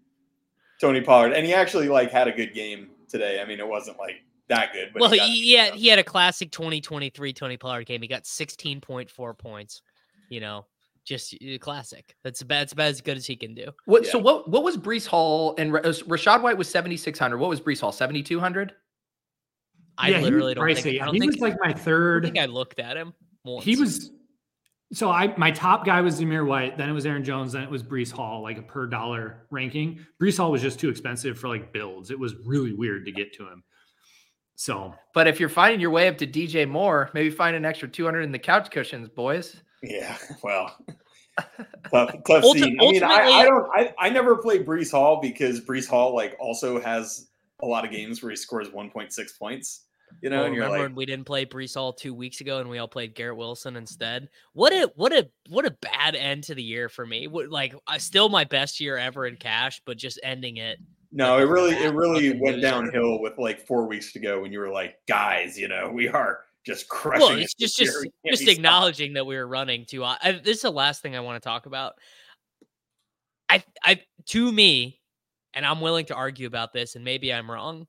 [0.78, 3.40] Tony Pollard, and he actually like had a good game today.
[3.40, 4.16] I mean, it wasn't like
[4.48, 7.56] that good, but well, he got- he, he had he had a classic 2023 Tony
[7.56, 8.02] Pollard game.
[8.02, 9.82] He got 16.4 points.
[10.28, 10.66] You know,
[11.04, 12.14] just uh, classic.
[12.24, 13.70] That's about, that's about as good as he can do.
[13.84, 14.06] What?
[14.06, 14.48] So what?
[14.50, 17.38] What was Breece Hall and Ra- uh, Rachaad White was seventy six hundred.
[17.38, 17.92] What was Breece Hall?
[17.92, 18.72] Seventy two hundred.
[19.98, 20.82] I yeah, literally don't pricey.
[20.82, 22.24] think I don't he think, was like my I third.
[22.24, 23.14] think I looked at him.
[23.44, 23.64] Once.
[23.64, 24.10] He was
[24.92, 27.70] so I my top guy was Zamir White, then it was Aaron Jones, then it
[27.70, 30.04] was Breece Hall, like a per dollar ranking.
[30.20, 32.10] Breece Hall was just too expensive for like builds.
[32.10, 33.62] It was really weird to get to him.
[34.56, 37.88] So But if you're finding your way up to DJ Moore, maybe find an extra
[37.88, 39.56] two hundred in the couch cushions, boys.
[39.82, 40.16] yeah.
[40.42, 40.76] Well,
[41.90, 42.78] tough, tough Ulti- scene.
[42.80, 43.68] I mean, I, I don't.
[43.74, 47.28] I, I never play Breece Hall because Breece Hall like also has
[47.60, 49.82] a lot of games where he scores 1.6 points.
[50.22, 52.40] You know, Well, and you're remember like, when we didn't play Breece Hall two weeks
[52.40, 54.28] ago and we all played Garrett Wilson instead?
[54.54, 57.26] What a what a what a bad end to the year for me.
[57.26, 60.78] What, like I still my best year ever in cash, but just ending it.
[61.16, 64.58] No, it really it really went downhill with like four weeks to go when you
[64.58, 67.26] were like, guys, you know, we are just crushing.
[67.26, 70.04] Well, it's just just just be stopped." acknowledging that we were running too.
[70.04, 71.94] I, I, this is the last thing I want to talk about.
[73.48, 75.00] I I to me,
[75.54, 77.86] and I'm willing to argue about this, and maybe I'm wrong,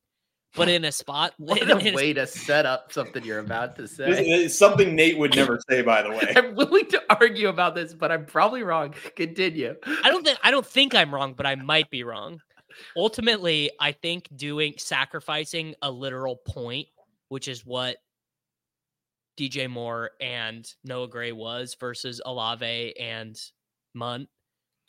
[0.56, 3.40] but in a spot, What in- a in a way to set up something you're
[3.40, 4.48] about to say.
[4.48, 6.32] something Nate would never say, by the way.
[6.38, 8.94] I'm willing to argue about this, but I'm probably wrong.
[9.18, 9.76] Continue.
[9.86, 12.40] I don't think I don't think I'm wrong, but I might be wrong.
[12.96, 16.88] Ultimately, I think doing sacrificing a literal point,
[17.30, 17.98] which is what
[19.38, 23.40] DJ Moore and Noah Gray was versus Olave and
[23.94, 24.30] Mundt,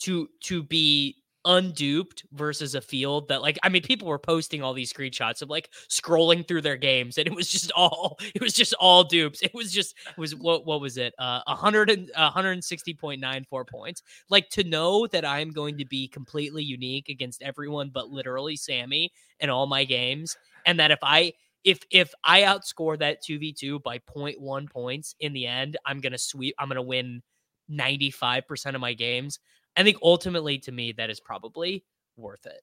[0.01, 4.75] to to be unduped versus a field that like I mean people were posting all
[4.75, 8.53] these screenshots of like scrolling through their games and it was just all it was
[8.53, 9.41] just all dupes.
[9.43, 11.15] It was just it was what what was it?
[11.19, 17.09] Uh 100 and 160.94 points like to know that I'm going to be completely unique
[17.09, 21.33] against everyone but literally Sammy in all my games and that if I
[21.65, 26.19] if if I outscore that 2v2 by 0.1 points in the end I'm going to
[26.19, 27.23] sweep I'm going to win
[27.71, 29.39] 95% of my games
[29.77, 31.85] I think ultimately to me that is probably
[32.17, 32.63] worth it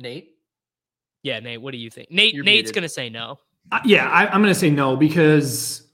[0.00, 0.30] Nate.
[1.22, 3.38] yeah Nate what do you think Nate You're Nate's going to say no
[3.70, 5.86] Uh, yeah, I, I'm going to say no because,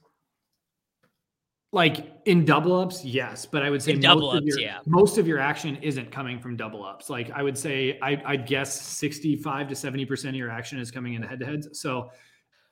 [1.71, 4.61] like in double ups, yes, but I would say In most double of ups, your,
[4.61, 4.79] yeah.
[4.87, 7.11] most of your action isn't coming from double ups.
[7.11, 10.91] Like I would say, I, I'd guess 65 to 70 percent of your action is
[10.91, 11.69] coming in head to heads.
[11.79, 12.11] So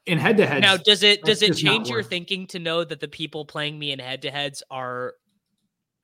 [0.07, 2.85] in head to heads, Now, does it does it change your worth thinking to know
[2.85, 5.13] that the people playing me in head to heads are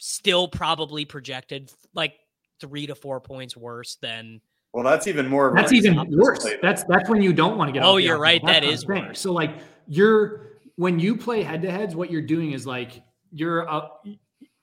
[0.04, 2.14] still probably projected like
[2.60, 4.40] three to four points worse than?
[4.72, 5.52] Well, that's even more.
[5.54, 6.46] that's even worse.
[6.60, 7.84] That's that's when you don't want to get.
[7.84, 9.06] Oh, you're right, That's that what I'm is saying.
[9.06, 9.20] worse.
[9.20, 13.68] So like you're when you play head to heads, what you're doing is like you're
[13.68, 14.04] up.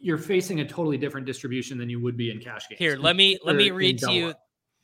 [0.02, 2.80] You're facing a totally different distribution than you would be in cash games.
[2.80, 4.34] Here, let me let me read to double you.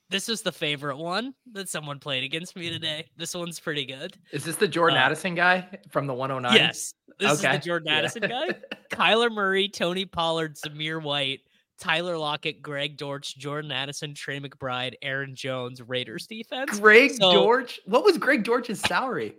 [0.06, 0.12] Up.
[0.12, 3.08] This is the favorite one that someone played against me today.
[3.18, 4.16] This one's pretty good.
[4.32, 6.54] Is this the Jordan Uh, Addison guy from the 109?
[6.56, 7.58] Yes, this is Okay.
[7.58, 7.98] the Jordan Yeah.
[7.98, 8.48] Addison guy.
[8.92, 11.40] Kyler Murray, Tony Pollard, Zamir White,
[11.80, 16.80] Tyler Lockett, Greg Dortch, Jordan Addison, Trey McBride, Aaron Jones, Raiders defense.
[16.80, 17.80] Greg So- Dortch.
[17.86, 19.36] What was Greg Dortch's salary?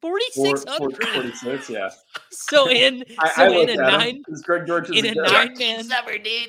[0.00, 1.34] Forty Four- six four- hundred.
[1.34, 1.90] 46, yeah.
[2.30, 5.32] So in I, so I in a at him, Greg George is in a good.
[5.32, 6.48] nine man Summer, dude.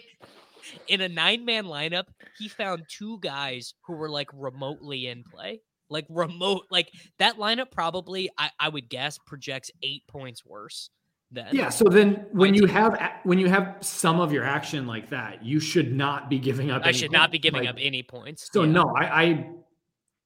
[0.87, 2.05] In a nine man lineup,
[2.37, 5.61] he found two guys who were like remotely in play.
[5.89, 10.89] Like remote, like that lineup probably I, I would guess projects eight points worse
[11.31, 11.67] than Yeah.
[11.67, 15.59] So then when you have when you have some of your action like that, you
[15.59, 16.83] should not be giving up.
[16.85, 18.49] I should not be giving Like, up any points.
[18.53, 18.71] So Yeah.
[18.71, 19.49] no, I, I,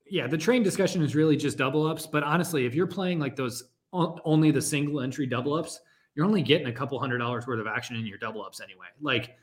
[0.08, 2.06] yeah, the train discussion is really just double ups.
[2.06, 5.80] But honestly, if you're playing like those only the single entry double ups,
[6.14, 8.88] you're only getting a couple hundred dollars worth of action in your double ups anyway.
[9.02, 9.36] Like,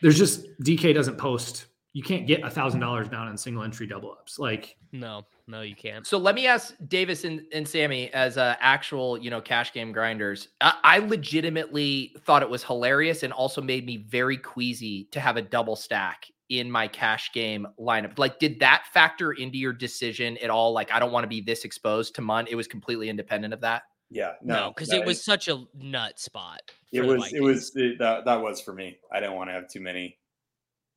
[0.00, 3.86] there's just DK doesn't post you can't get a thousand dollars down on single entry
[3.86, 4.38] double ups.
[4.38, 6.06] Like No, no, you can't.
[6.06, 9.90] So let me ask Davis and, and Sammy as uh, actual, you know, cash game
[9.90, 10.48] grinders.
[10.60, 15.36] I, I legitimately thought it was hilarious and also made me very queasy to have
[15.36, 18.18] a double stack in my cash game lineup.
[18.18, 20.72] Like, did that factor into your decision at all?
[20.72, 22.46] Like, I don't want to be this exposed to Mun.
[22.48, 23.82] It was completely independent of that.
[24.10, 26.60] Yeah, No, no, because that it was is- such a nut spot.
[26.92, 27.32] It for the was.
[27.32, 27.70] It was.
[27.72, 28.98] That that was for me.
[29.12, 30.18] I didn't want to have too many.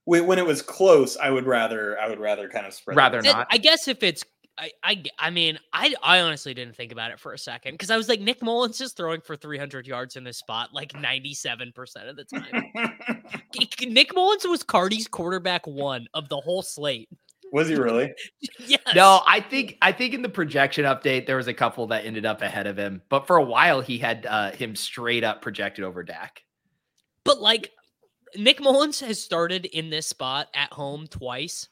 [0.06, 2.00] When, when it was close, I would rather.
[2.00, 2.98] I would rather kind of spread.
[2.98, 3.48] Rather not.
[3.52, 4.26] I guess if it's,
[4.58, 7.90] I, I, I mean, I, I honestly didn't think about it for a second because
[7.90, 11.74] I was like, Nick Mullens is throwing for 300 yards in this spot like 97%
[12.10, 13.24] of the time.
[13.82, 17.10] Nick Mullens was Cardi's quarterback one of the whole slate.
[17.54, 18.12] Was he really?
[18.66, 18.82] yes.
[18.96, 22.26] No, I think I think in the projection update there was a couple that ended
[22.26, 25.86] up ahead of him, but for a while he had uh, him straight up projected
[25.86, 26.42] over Dak.
[27.24, 27.70] But like
[28.36, 31.70] Nick Mullens has started in this spot at home twice,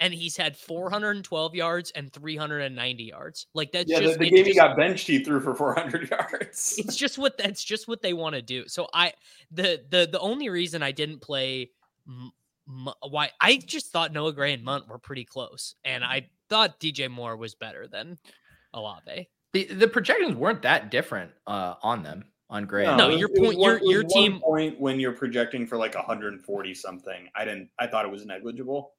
[0.00, 3.46] and he's had 412 yards and 390 yards.
[3.52, 6.08] Like that's Yeah, the, just the it's game he got benched, he threw for 400
[6.10, 6.76] yards.
[6.78, 8.66] it's just what that's just what they want to do.
[8.68, 9.12] So I
[9.50, 11.70] the the the only reason I didn't play
[12.08, 12.30] M- M-
[13.08, 17.10] why I just thought Noah Gray and Mundt were pretty close, and I thought DJ
[17.10, 18.18] Moore was better than
[18.74, 19.28] Olave.
[19.52, 22.84] The the projections weren't that different uh, on them on Gray.
[22.84, 25.66] No, it was- your it was point- one- your- your team- point when you're projecting
[25.66, 27.28] for like 140 something.
[27.36, 27.70] I didn't.
[27.78, 28.92] I thought it was negligible.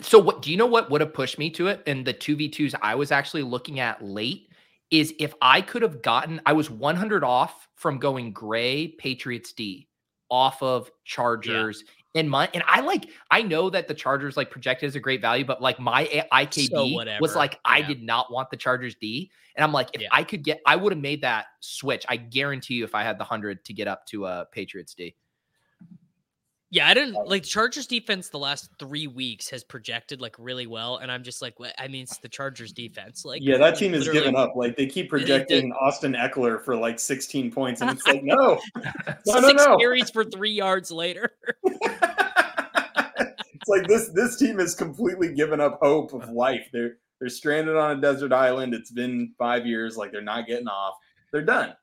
[0.00, 1.82] So what do you know what would have pushed me to it?
[1.86, 4.48] And the 2v2s I was actually looking at late
[4.90, 9.86] is if I could have gotten I was 100 off from going gray Patriots D
[10.30, 14.88] off of Chargers and my and I like I know that the Chargers like projected
[14.88, 17.26] as a great value, but like my A- IKB was whatever.
[17.38, 17.86] like I Yeah.
[17.88, 19.30] did not want the Chargers D.
[19.56, 20.08] And I'm like, if Yeah.
[20.10, 22.04] I could get I would have made that switch.
[22.08, 25.14] I guarantee you if I had the hundred to get up to a Patriots D.
[26.72, 28.28] Yeah, I didn't like Chargers defense.
[28.28, 31.74] The last three weeks has projected like really well, and I'm just like, what?
[31.80, 33.24] I mean, it's the Chargers defense.
[33.24, 34.54] Like, yeah, that team has literally- given up.
[34.54, 38.22] Like they keep It- it- projecting Austin Ekeler for like 16 points, and it's like
[38.22, 39.78] no, no, no, Six no.
[39.78, 41.32] carries for three yards later.
[43.72, 44.10] It's like this.
[44.14, 46.68] This team has completely given up hope of life.
[46.72, 48.74] They're they're stranded on a desert island.
[48.74, 49.96] It's been five years.
[49.96, 50.94] Like they're not getting off.
[51.32, 51.74] They're done.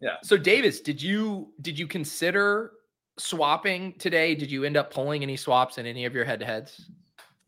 [0.00, 0.16] Yeah.
[0.22, 2.72] So Davis, did you did you consider
[3.18, 4.34] swapping today?
[4.34, 6.90] Did you end up pulling any swaps in any of your head to heads?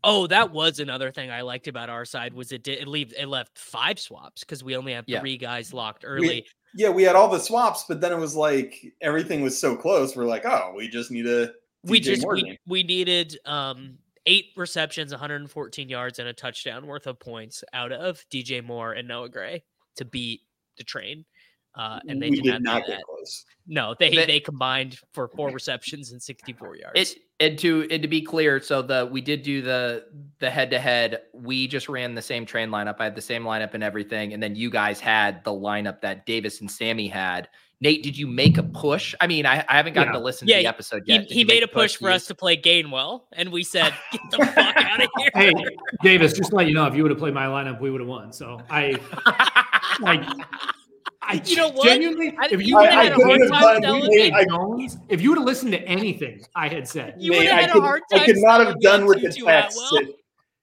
[0.03, 3.13] Oh, that was another thing I liked about our side was it did it leave
[3.17, 5.19] it left five swaps because we only have Yeah.
[5.19, 6.45] three guys locked early.
[6.73, 10.15] Yeah, we had all the swaps, but then it was like everything was so close.
[10.15, 11.51] We're like, oh, we just need a
[11.83, 16.85] we DJ just Moore we, we needed um eight receptions, 114 yards, and a touchdown
[16.85, 19.63] worth of points out of DJ Moore and Noah Gray
[19.95, 20.41] to beat
[20.77, 21.25] the train.
[21.73, 23.03] Uh, and they we did, did not, not get that.
[23.05, 23.45] close.
[23.65, 26.99] No, they They- they combined for four receptions and 64 yards.
[26.99, 30.05] It and to and to be clear, so the we did do the
[30.39, 31.21] the head to head.
[31.33, 32.97] We just ran the same train lineup.
[32.99, 36.25] I had the same lineup and everything, and then you guys had the lineup that
[36.25, 37.47] Davis and Sammy had.
[37.81, 39.15] Nate, did you make a push?
[39.19, 40.19] I mean, I, I haven't gotten Yeah.
[40.19, 41.27] to listen to the episode yet.
[41.27, 44.21] Did he made a push for to us to play Gainwell, and we said, "Get
[44.29, 45.53] the fuck out of here!" hey,
[46.03, 47.99] Davis, just to let you know, if you would have played my lineup, we would
[48.01, 48.31] have won.
[48.31, 48.91] So I
[49.99, 50.23] like
[51.23, 51.85] I You know what?
[51.87, 54.97] genuinely I- if you you would've had had a hard time Jones- telling me- Jones,
[55.09, 57.73] if you would have listened to anything I had said, You would've I had a
[57.73, 59.79] could- hard I time could not have me done with the Tutu text.
[59.91, 60.13] Atwell.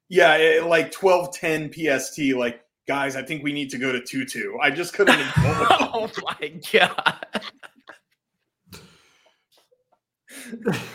[0.09, 4.25] yeah, it, like 1210 PST, like, guys, I think we need to go to 2
[4.25, 4.59] 2.
[4.61, 5.19] I just couldn't.
[5.21, 6.25] have told them.
[6.25, 7.25] oh my god!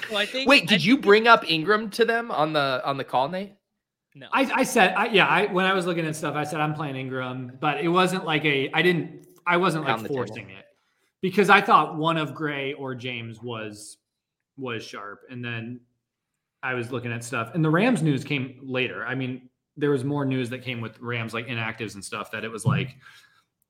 [0.10, 0.49] Well, I think.
[0.49, 3.29] Wait, I did you think- bring up Engram to them on the on the call,
[3.29, 3.53] Nate?
[4.15, 6.60] No, I, I said, I, yeah, I when I was looking at stuff, I said
[6.62, 10.10] I'm playing Engram, but it wasn't like a, I didn't, I wasn't like Pound the
[10.10, 10.25] table.
[10.25, 10.65] forcing it
[11.21, 13.97] because I thought one of Gray or James was
[14.56, 15.79] was sharp, and then
[16.62, 19.03] I was looking at stuff, and the Rams news came later.
[19.03, 22.43] I mean, there was more news that came with Rams like inactives and stuff that
[22.43, 22.95] it was like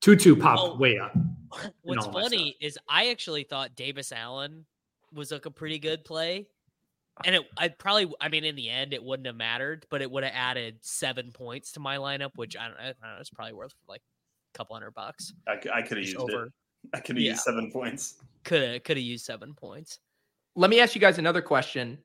[0.01, 0.75] two two popped Oh.
[0.77, 1.15] way up.
[1.83, 4.65] What's funny is I actually thought Davis Allen
[5.13, 6.47] was like a pretty good play.
[7.25, 10.09] And it I probably I mean in the end it wouldn't have mattered, but it
[10.09, 13.29] would have added seven points to my lineup, which I don't, I don't know, it's
[13.29, 14.01] probably worth like
[14.53, 15.31] a couple hundred bucks.
[15.47, 16.53] I, could have used over it.
[16.93, 17.31] I could have Yeah.
[17.31, 18.15] used seven points.
[18.43, 19.99] could have could have used seven points.
[20.55, 21.97] Let me ask you guys another question.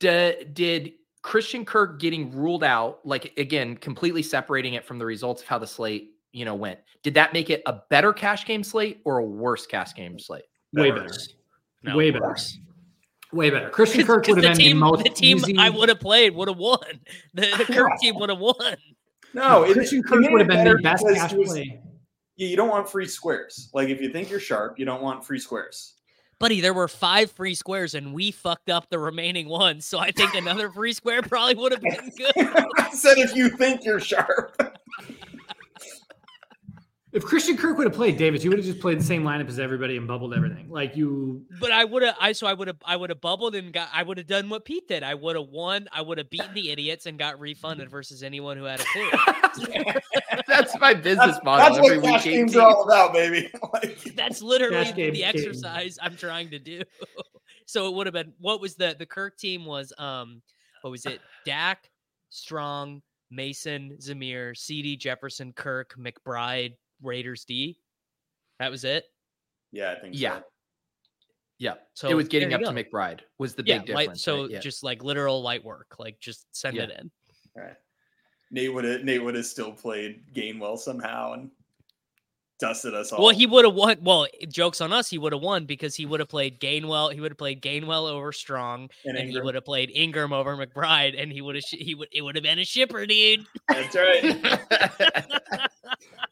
[0.00, 5.40] D- did Christian Kirk getting ruled out, like again, completely separating it from the results
[5.42, 8.62] of how the slate, you know, went, did that make it a better cash game
[8.64, 10.42] slate or a worse cash game slate?
[10.72, 11.04] Way Better.
[11.04, 11.14] better,
[11.84, 12.58] No, way better, worse.
[13.32, 13.70] way better.
[13.70, 15.56] Christian 'Cause- Kirk 'cause would have the been team, the most the team easy.
[15.58, 16.78] I would have played would have won.
[17.34, 18.76] The, the Kirk team would have won.
[19.34, 21.80] No, it, Christian it Kirk would have been better the best because cash was- play.
[22.36, 23.70] Yeah, you don't want free squares.
[23.74, 25.94] Like if you think you're sharp, you don't want free squares.
[26.42, 29.86] Buddy, there were five free squares and we fucked up the remaining ones.
[29.86, 32.32] So I think another free square probably would have been good.
[32.36, 34.60] I said if you think you're sharp.
[37.12, 39.46] If Christian Kirk would have played Davis, you would have just played the same lineup
[39.46, 40.68] as everybody and bubbled everything.
[40.68, 43.54] Like you, But I would have, I so I would have, I would have bubbled
[43.54, 45.04] and got, I would have done what Pete did.
[45.04, 45.88] I would have won.
[45.92, 49.10] I would have beaten the idiots and got refunded versus anyone who had a clue.
[50.64, 51.74] That's my business That's, model.
[51.76, 53.50] that's every what cash week games are all about, baby.
[53.72, 55.24] Like, That's literally Cash the king.
[55.24, 56.82] exercise I'm trying to do.
[57.66, 60.42] so it would have been what was the the Kirk team was um
[60.82, 61.20] what was it?
[61.46, 61.88] Dak,
[62.30, 67.78] Strong, Mason, Zamir, CD, Jefferson, Kirk, McBride, Raiders D.
[68.58, 69.04] That was it.
[69.72, 70.38] yeah, I think Yeah.
[70.38, 70.44] so.
[71.58, 71.74] Yeah.
[71.94, 72.72] So it was getting up you to.
[72.72, 74.22] McBride was the Yeah, big light, difference.
[74.22, 74.50] so right?
[74.50, 74.58] Yeah.
[74.58, 76.84] just like literal light work, like just send Yeah.
[76.84, 77.10] it in.
[77.56, 77.76] All right.
[78.52, 81.50] Nate would have Nate would have still played Gainwell somehow and
[82.62, 83.24] dusted us all.
[83.24, 83.96] Well, he would have won.
[84.02, 85.10] Well, jokes on us.
[85.10, 87.12] He would have won because he would have played Gainwell.
[87.12, 90.56] He would have played Gainwell over Strong, And and, he would have played Engram over
[90.56, 91.64] McBride, and he would have.
[91.64, 92.08] He would.
[92.12, 93.46] It would have been a shipper, dude.
[93.68, 94.60] That's right.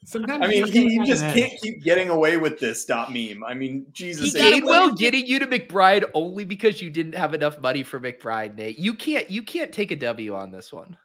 [0.05, 3.11] sometimes I mean, you he, he just have can't keep getting away with this stop
[3.11, 3.43] meme.
[3.45, 4.33] I mean, Jesus.
[4.33, 4.63] He H.
[4.63, 8.57] Gainwell with getting you to McBride only because you didn't have enough money for McBride,
[8.57, 8.79] Nate.
[8.79, 10.97] You can't you can't take a W on this one.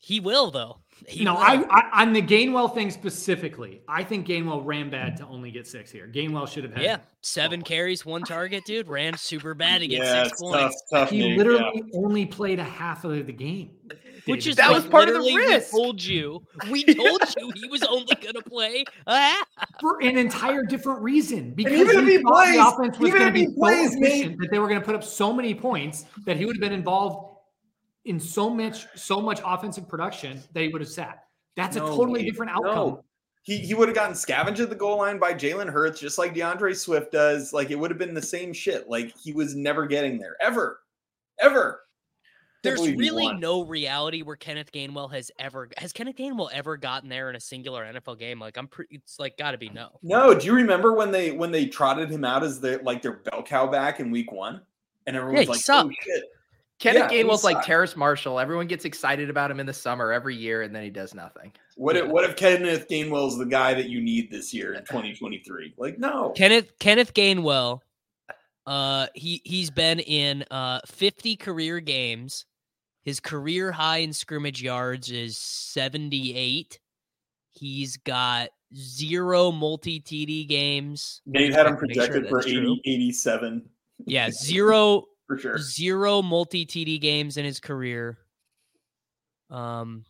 [0.00, 0.78] He will though.
[1.06, 1.40] He no, will.
[1.42, 5.66] I, I on the Gainwell thing specifically, I think Gainwell ran bad to only get
[5.66, 6.06] six here.
[6.12, 6.82] Gainwell should have had.
[6.82, 8.86] yeah, seven carries, one target, dude.
[8.88, 11.10] Ran super bad to get Yeah, six it's tough, points, tough.
[11.10, 13.70] He Nate, literally only played a half of the game.
[14.26, 15.70] which is That what was part of the literally we risk.
[15.70, 16.42] told you.
[16.70, 18.84] We told you he was only gonna play
[19.80, 21.52] for an entire different reason.
[21.54, 23.58] Because even if he he plays- the offense was even going to if be he
[23.58, 26.44] plays, so efficient that they were going to put up so many points that he
[26.44, 27.29] would have been involved
[28.04, 31.24] in so much so much offensive production that he would have sat.
[31.56, 32.74] That's a totally Nate, different outcome.
[32.74, 33.04] no.
[33.42, 36.34] He he would have gotten scavenged at the goal line by Jalen Hurts, just like
[36.34, 37.52] DeAndre Swift does.
[37.52, 38.88] Like it would have been the same shit.
[38.88, 40.80] Like he was never getting there ever,
[41.40, 41.80] ever.
[42.62, 47.30] There's really no reality where Kenneth Gainwell has ever has Kenneth Gainwell ever gotten there
[47.30, 48.38] in a singular NFL game.
[48.38, 49.98] Like I'm pretty, it's like got to be no.
[50.02, 53.14] No, do you remember when they when they trotted him out as their like their
[53.14, 54.60] bell cow back in week one,
[55.06, 55.88] and everyone's Yeah, like, oh, sucked.
[55.88, 56.24] "Oh shit!"
[56.80, 57.66] Kenneth Yeah, he Gainwell's like sucked.
[57.66, 58.40] Terrace Marshall.
[58.40, 61.52] Everyone gets excited about him in the summer every year, and then he does nothing.
[61.76, 62.10] What if Yeah.
[62.10, 65.74] what if Kenneth Gainwell's the guy that you need this year in 2023?
[65.76, 66.30] Like, no.
[66.30, 67.80] Kenneth Kenneth Gainwell,
[68.66, 72.46] uh, he he's been in uh 50 career games.
[73.02, 76.80] His career high in scrimmage yards is 78.
[77.50, 81.20] He's got zero multi TD games.
[81.26, 83.68] Let Nate had him check, sure projected for that's 80, 87
[84.06, 85.58] Yeah, zero for sure.
[85.58, 88.18] zero multi TD games in his career.
[89.48, 90.04] Um,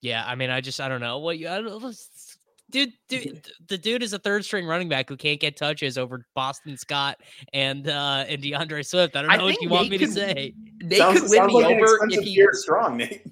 [0.00, 2.38] yeah, I mean, I just I don't know what you, I don't, let's-
[2.70, 6.24] dude, dude, the dude is a third string running back who can't get touches over
[6.34, 7.18] Boston Scott
[7.52, 9.16] and uh and DeAndre Swift.
[9.16, 10.54] I don't I know what you want Nate me to say.
[10.82, 13.26] They sounds could win me like over if he year strong, Nate.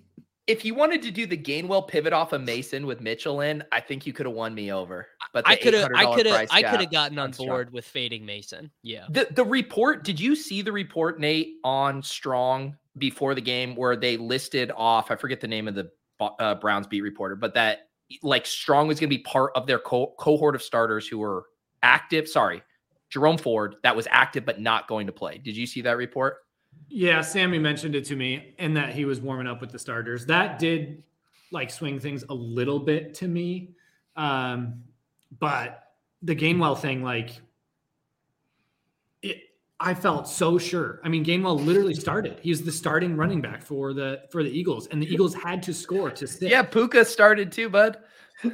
[0.46, 3.64] If you wanted to do the Gainwell pivot off of Mason with Mitchell in.
[3.72, 5.08] I think you could have won me over.
[5.32, 7.48] But I could have I could have I could have gotten on I'm strong.
[7.48, 8.70] board with fading Mason.
[8.82, 9.06] Yeah.
[9.10, 13.96] The the report, did you see the report, Nate, on Strong before the game where
[13.96, 15.90] they listed off, I forget the name of the
[16.20, 17.88] uh, Browns beat reporter, but that
[18.22, 21.46] like Strong was going to be part of their co- cohort of starters who were
[21.82, 22.28] active.
[22.28, 22.62] Sorry,
[23.10, 25.38] Jerome Ford, that was active but not going to play.
[25.38, 26.38] Did you see that report?
[26.88, 30.26] Yeah, Sammy mentioned it to me and that he was warming up with the starters.
[30.26, 31.02] That did
[31.50, 33.74] like swing things a little bit to me.
[34.16, 34.82] Um,
[35.38, 37.40] but the Gainwell thing, like
[39.22, 39.42] it
[39.78, 41.00] I felt so sure.
[41.04, 42.38] I mean, Gainwell literally started.
[42.40, 45.62] He was the starting running back for the for the Eagles, and the Eagles had
[45.64, 46.50] to score to stay.
[46.50, 47.98] Yeah, Puka started too, bud.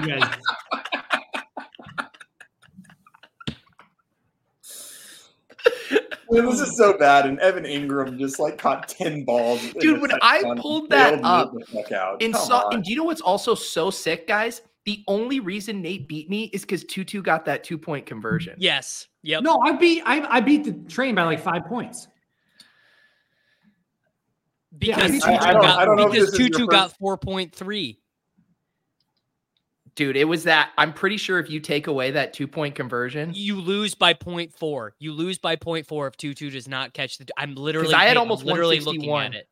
[0.00, 0.34] You guys,
[6.30, 7.26] Man, this is so bad.
[7.26, 9.60] And Evan Engram just like caught 10 balls.
[9.80, 12.22] Dude, when I pulled that up the fuck out.
[12.22, 12.74] And Come so, on.
[12.74, 14.62] and do you know what's also so sick, guys?
[14.84, 18.54] The only reason Nate beat me is because Tutu got that two point conversion.
[18.58, 19.08] Yes.
[19.22, 19.42] Yep.
[19.42, 22.08] no, I beat I, I beat the train by like five points.
[24.78, 26.66] Because think- Tutu I- I got I don't know if because this is your Tutu
[26.68, 27.96] got 4.3.
[29.94, 30.70] Dude, it was that.
[30.78, 34.94] I'm pretty sure if you take away that two point conversion, You lose by four.
[34.98, 37.26] You lose by four if Tutu does not catch the.
[37.36, 37.94] I'm literally.
[37.94, 39.48] I had hey, almost literally looking at it.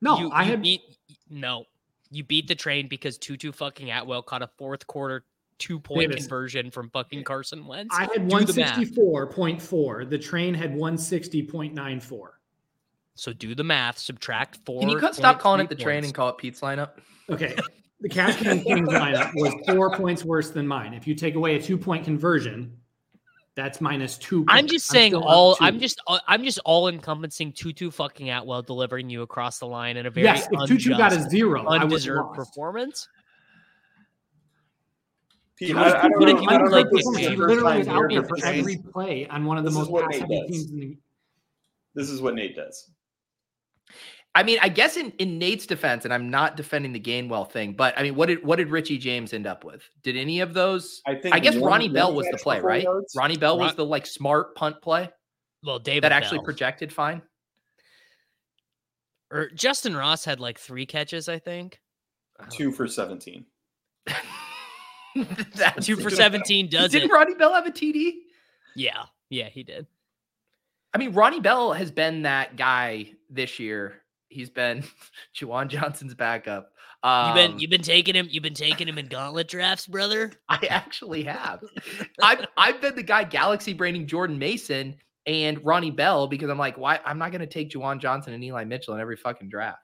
[0.00, 0.80] No, you, I you had beat
[1.28, 1.64] no.
[2.10, 5.24] You beat the train because Tutu fucking Atwell caught a fourth quarter
[5.58, 6.24] two point Davis.
[6.24, 7.94] conversion from fucking Carson Wentz.
[7.96, 10.10] I had Do the 164.4.
[10.10, 12.28] The train had 160.94.
[13.20, 13.98] So do the math.
[13.98, 14.80] Subtract four.
[14.80, 16.92] can you cut, stop calling it the train and call it Pete's lineup?
[17.28, 17.54] Okay.
[18.00, 20.94] the Cash Game Kings lineup was four points worse than mine.
[20.94, 22.74] If you take away a two point conversion,
[23.56, 24.38] that's minus two.
[24.46, 24.54] Points.
[24.54, 25.54] I'm just saying still up all.
[25.56, 25.64] two.
[25.64, 26.00] I'm just.
[26.06, 30.10] Uh, I'm just all encompassing Tutu fucking Atwell delivering you across the line in a
[30.10, 30.48] very yes.
[30.50, 33.06] If Tutu got a zero, undeserved performance.
[35.56, 37.78] Pete, But I, I don't But if you I don't know this game- He literally
[37.80, 40.40] was out there for every play on one of the this most what pass Nate
[40.40, 40.96] heavy teams in the
[41.94, 42.88] This is what Nate does.
[44.34, 47.72] I mean, I guess in, in Nate's defense, and I'm not defending the Gainwell thing,
[47.72, 49.82] but I mean, what did what did Richie James end up with?
[50.04, 51.02] Did any of those?
[51.06, 52.84] I think I guess Ronnie Bell was the play, right?
[52.84, 53.12] yards.
[53.16, 55.10] Ronnie Bell was the like smart punt play
[55.64, 56.44] Well, David that actually Bell.
[56.44, 57.22] projected fine.
[59.32, 61.80] or Justyn Ross had like three catches, I think.
[62.50, 63.44] Two for 17.
[65.56, 67.10] That's Two for 17 does Did it.
[67.12, 68.12] Ronnie Bell have a TD?
[68.76, 69.86] Yeah, yeah, he did.
[70.92, 74.02] I mean, Ronnie Bell has been that guy this year.
[74.28, 74.84] He's been
[75.36, 76.72] Juwan Johnson's backup.
[77.02, 78.28] Um, You've been you've been taking him.
[78.30, 80.32] You've been taking him in gauntlet drafts, brother.
[80.48, 81.60] I actually have.
[82.22, 86.76] I've I've been the guy galaxy braining Jordan Mason and Ronnie Bell because I'm like,
[86.76, 87.00] why?
[87.04, 89.78] I'm not going to take Juwan Johnson and Eli Mitchell in every fucking draft.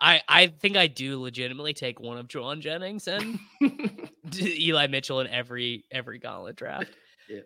[0.00, 3.38] I I think I do legitimately take one of Jauan Jennings and
[4.42, 6.90] Eli Mitchell in every every gauntlet draft.
[7.26, 7.40] Yeah.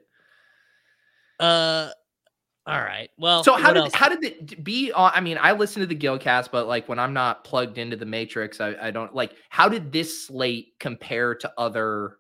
[1.38, 1.90] Uh,
[2.66, 3.10] all right.
[3.16, 3.94] Well, so how did else?
[3.94, 4.90] how did it be?
[4.92, 7.96] On, I mean, I listen to the Gillcast, but like when I'm not plugged into
[7.96, 9.34] the Matrix, I, I don't like.
[9.50, 12.16] How did this slate compare to other?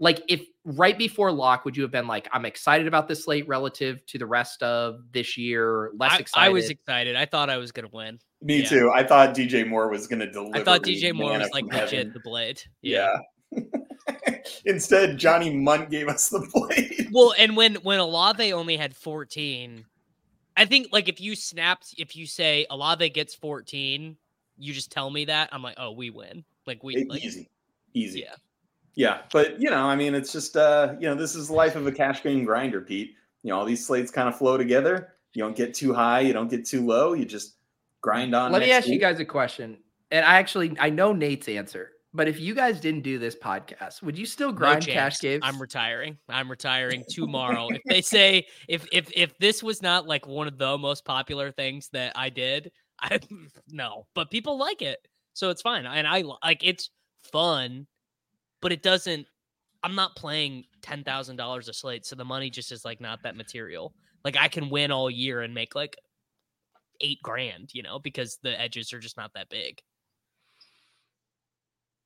[0.00, 3.48] Like, if right before lock, would you have been like, I'm excited about this slate
[3.48, 5.90] relative to the rest of this year?
[5.98, 6.46] Less I, excited.
[6.46, 7.16] I was excited.
[7.16, 8.20] I thought I was gonna win.
[8.40, 8.68] Me Yeah.
[8.68, 8.90] too.
[8.94, 10.56] I thought DJ Moore was going to deliver.
[10.56, 12.62] I thought DJ Moore was like legit the blade.
[12.82, 13.16] Yeah.
[14.64, 16.94] Instead, Johnny Mundt gave us the blade.
[17.10, 19.86] Well, and when when Olave only had 14,
[20.58, 24.14] I think like if you snapped, if you say Olave gets 14,
[24.58, 25.48] you just tell me that.
[25.50, 26.44] I'm like, oh, we win.
[26.66, 27.48] Like we like, easy,
[27.94, 28.20] easy.
[28.20, 28.34] Yeah.
[28.94, 31.76] Yeah, but you know, I mean, it's just uh, you know, this is the life
[31.76, 33.14] of a cash game grinder, Pete.
[33.44, 35.14] You know, all these slates kind of flow together.
[35.34, 37.12] You don't get too high, you don't get too low.
[37.12, 37.54] You just
[38.00, 38.50] grind on.
[38.50, 39.78] Let me next ask you guys a question,
[40.10, 44.02] and I actually I know Nate's answer, but if you guys didn't do this podcast,
[44.02, 44.94] would you still grind chance.
[44.94, 45.42] cash games?
[45.44, 46.16] I'm retiring.
[46.28, 47.68] I'm retiring tomorrow.
[47.70, 51.52] if they say if if if this was not like one of the most popular
[51.52, 53.20] things that I did, I
[53.68, 54.98] no, but people like it,
[55.34, 55.84] so it's fine.
[55.84, 56.90] And I like it's
[57.30, 57.86] fun,
[58.62, 59.26] but it doesn't.
[59.82, 63.22] I'm not playing ten thousand dollars a slate, so the money just is like not
[63.24, 63.92] that material.
[64.24, 65.96] Like I can win all year and make like
[67.00, 69.80] eight grand, you know, because the edges are just not that big.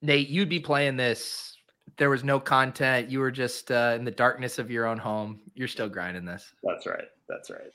[0.02, 1.56] Nate, you'd be playing this.
[1.96, 3.10] There was no content.
[3.10, 5.40] You were just uh, in the darkness of your own home.
[5.54, 6.52] You're still grinding this.
[6.62, 7.04] That's right.
[7.28, 7.70] That's right.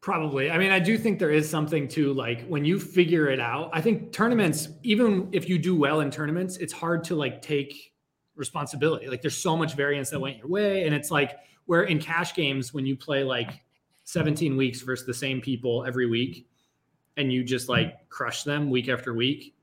[0.00, 0.50] Probably.
[0.50, 3.70] I mean, I do think there is something to like when you figure it out.
[3.72, 7.92] I think tournaments, even if you do well in tournaments, it's hard to like take
[8.36, 9.08] responsibility.
[9.08, 10.86] Like there's so much variance that went your way.
[10.86, 13.60] And it's like where in cash games, when you play like
[14.04, 16.48] 17 weeks versus the same people every week
[17.16, 19.54] and you just like crush them week after week,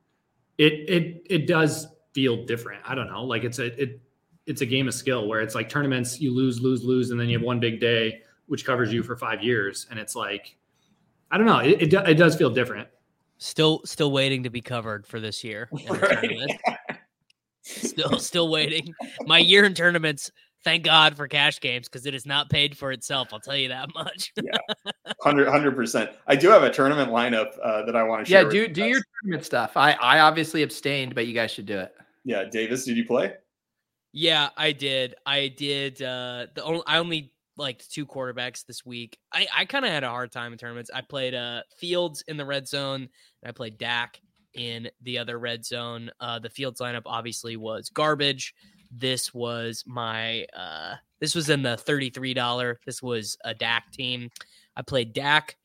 [0.58, 2.82] it it it does feel different.
[2.88, 3.24] I don't know.
[3.24, 4.02] Like it's a it
[4.48, 7.28] it's a game of skill where it's like tournaments, you lose, lose, lose, and then
[7.30, 9.88] you have one big day which covers you for five years.
[9.90, 10.56] And it's like,
[11.32, 11.58] I don't know.
[11.60, 12.88] It, it, it does feel different.
[13.40, 15.68] Still, still waiting to be covered for this year.
[15.90, 16.60] Right.
[17.64, 18.94] Still, still waiting.
[19.26, 20.32] My year in tournaments.
[20.64, 23.30] Thank God for cash games because it is not paid for itself.
[23.34, 24.32] I'll tell you that much.
[24.42, 24.58] yeah,
[25.24, 26.12] 100 percent.
[26.28, 28.46] I do have a tournament lineup uh, that I want to Yeah, share.
[28.46, 28.90] with do you do guys.
[28.92, 29.78] your tournament stuff.
[29.78, 31.96] I I obviously abstained, but you guys should do it.
[32.26, 33.34] Yeah, Davis, did you play?
[34.12, 35.16] Yeah, I did.
[35.26, 36.02] I did.
[36.02, 39.18] Uh, the only I only liked two quarterbacks this week.
[39.32, 40.90] I I kind of had a hard time in tournaments.
[40.94, 43.02] I played uh Fields in the red zone,
[43.44, 44.20] and I played Dak
[44.54, 46.12] in the other red zone.
[46.20, 48.54] Uh, the Fields lineup obviously was garbage.
[48.92, 52.80] This was my uh this was in the thirty three dollar.
[52.86, 54.30] This was a Dak team.
[54.76, 55.58] I played Dak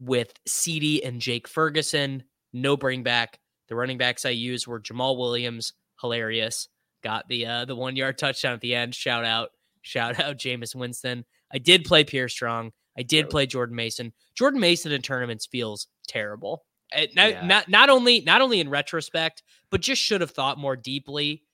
[0.00, 2.24] with CD and Jake Ferguson.
[2.52, 3.38] No bring back.
[3.68, 6.68] The running backs I used were Jamaal Williams, hilarious.
[7.02, 8.94] Got the uh the one yard touchdown at the end.
[8.94, 9.50] Shout out,
[9.82, 11.24] shout out Jameis Winston.
[11.52, 12.72] I did play Pierre Strong.
[12.96, 14.12] I did play Jordan Mason.
[14.34, 16.64] Jordan Mason in tournaments feels terrible.
[16.94, 17.46] Uh, not, Yeah.
[17.46, 21.44] not not only not only in retrospect, but just should have thought more deeply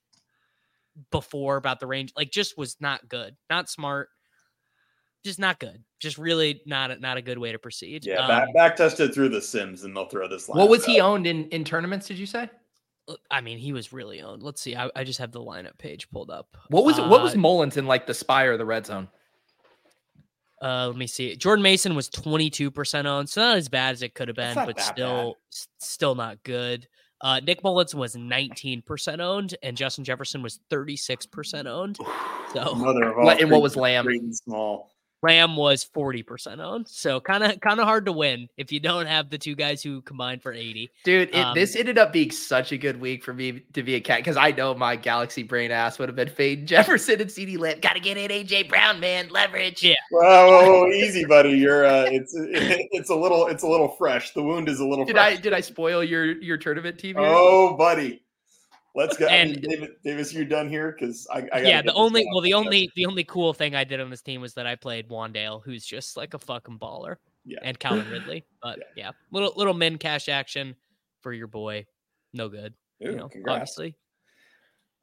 [1.11, 2.13] before about the range.
[2.17, 4.09] Like just was not good, not smart,
[5.25, 5.83] just not good.
[6.01, 8.05] Just really not a, not a good way to proceed.
[8.07, 10.49] Yeah, Um, back, back tested through the Sims, and they'll throw this.
[10.49, 10.59] Line.
[10.59, 12.07] What was lineup he owned in in tournaments?
[12.07, 12.49] Did you say?
[13.09, 14.43] Uh, I mean, he was really owned.
[14.43, 14.75] Let's see.
[14.77, 16.57] I, I just have the lineup page pulled up.
[16.69, 19.09] What was what was Uh, Mullens in like the spy or the red zone?
[20.63, 21.37] Uh, let me see.
[21.37, 24.81] Jordan Mason was 22% owned, so not as bad as it could have been, but
[24.81, 26.89] still, s- still not good.
[27.21, 31.99] Uh, Nick Mullens was 19% owned, and Justin Jefferson was 36% owned.
[32.55, 34.07] So Mother of all and what was Lamb?
[34.33, 34.94] small.
[35.25, 36.87] Ram was 40% owned.
[36.87, 39.83] So kind of kind of hard to win if you don't have the two guys
[39.83, 40.91] who combined for 80.
[41.03, 43.95] Dude, it, Um, this ended up being such a good week for me to be
[43.95, 47.33] a cat because I know my Galaxy brain ass would have been fading Jefferson and
[47.33, 47.81] CD Lamb.
[47.81, 49.29] Got to get in AJ Brown, man.
[49.31, 49.83] Leverage.
[49.83, 49.95] Yeah.
[50.11, 51.51] Whoa, whoa, whoa, easy, buddy.
[51.53, 54.35] You're uh, it's it's a little it's a little fresh.
[54.35, 55.43] The wound is a little Did I fresh.
[55.43, 57.17] did I spoil your your tournament team?
[57.17, 57.25] Here?
[57.27, 58.21] Oh, buddy.
[58.95, 59.27] Let's go.
[59.27, 60.93] And- David, Davis, you're done here?
[60.93, 64.01] Because I, I yeah, the only well, the only the only cool thing I did
[64.01, 67.59] on this team was that I played Wan'Dale, who's just like a fucking baller, Yeah.
[67.63, 68.45] and Calvin Ridley.
[68.63, 70.77] But yeah, little little min cash action
[71.21, 71.87] for your boy,
[72.33, 72.75] no good.
[73.05, 73.57] Ooh, you know, congrats.
[73.57, 73.97] obviously.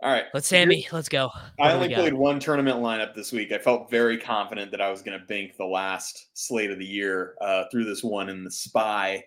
[0.03, 0.25] All right.
[0.33, 1.29] Let's Sammy, let's go.
[1.57, 3.51] What I only played one tournament lineup this week.
[3.51, 6.85] I felt very confident that I was going to bank the last slate of the
[6.85, 9.23] year uh, through this one in the spy,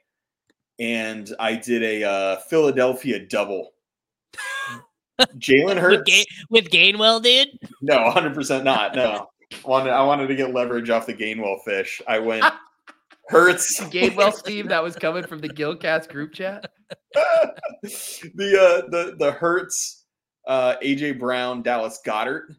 [0.81, 3.74] and I did a uh, Philadelphia double.
[5.39, 6.11] Jalen with, Hurts.
[6.11, 7.49] Ga- with Gainwell, dude.
[7.83, 8.95] No, 100% not.
[8.95, 9.29] No.
[9.65, 12.03] wanted I wanted to get leverage off the Gainwell fish.
[12.09, 12.45] I went
[13.29, 13.81] Hurts.
[13.85, 16.71] Gainwell Steve that was coming from the Gillcast group chat.
[17.13, 17.21] the
[18.59, 20.05] uh the the Hurts
[20.47, 22.57] uh AJ Brown Dallas Goedert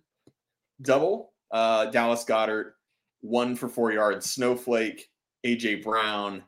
[0.82, 1.34] double.
[1.52, 2.72] Uh Dallas Goedert
[3.22, 5.08] one for 4 yards snowflake.
[5.46, 6.44] AJ Brown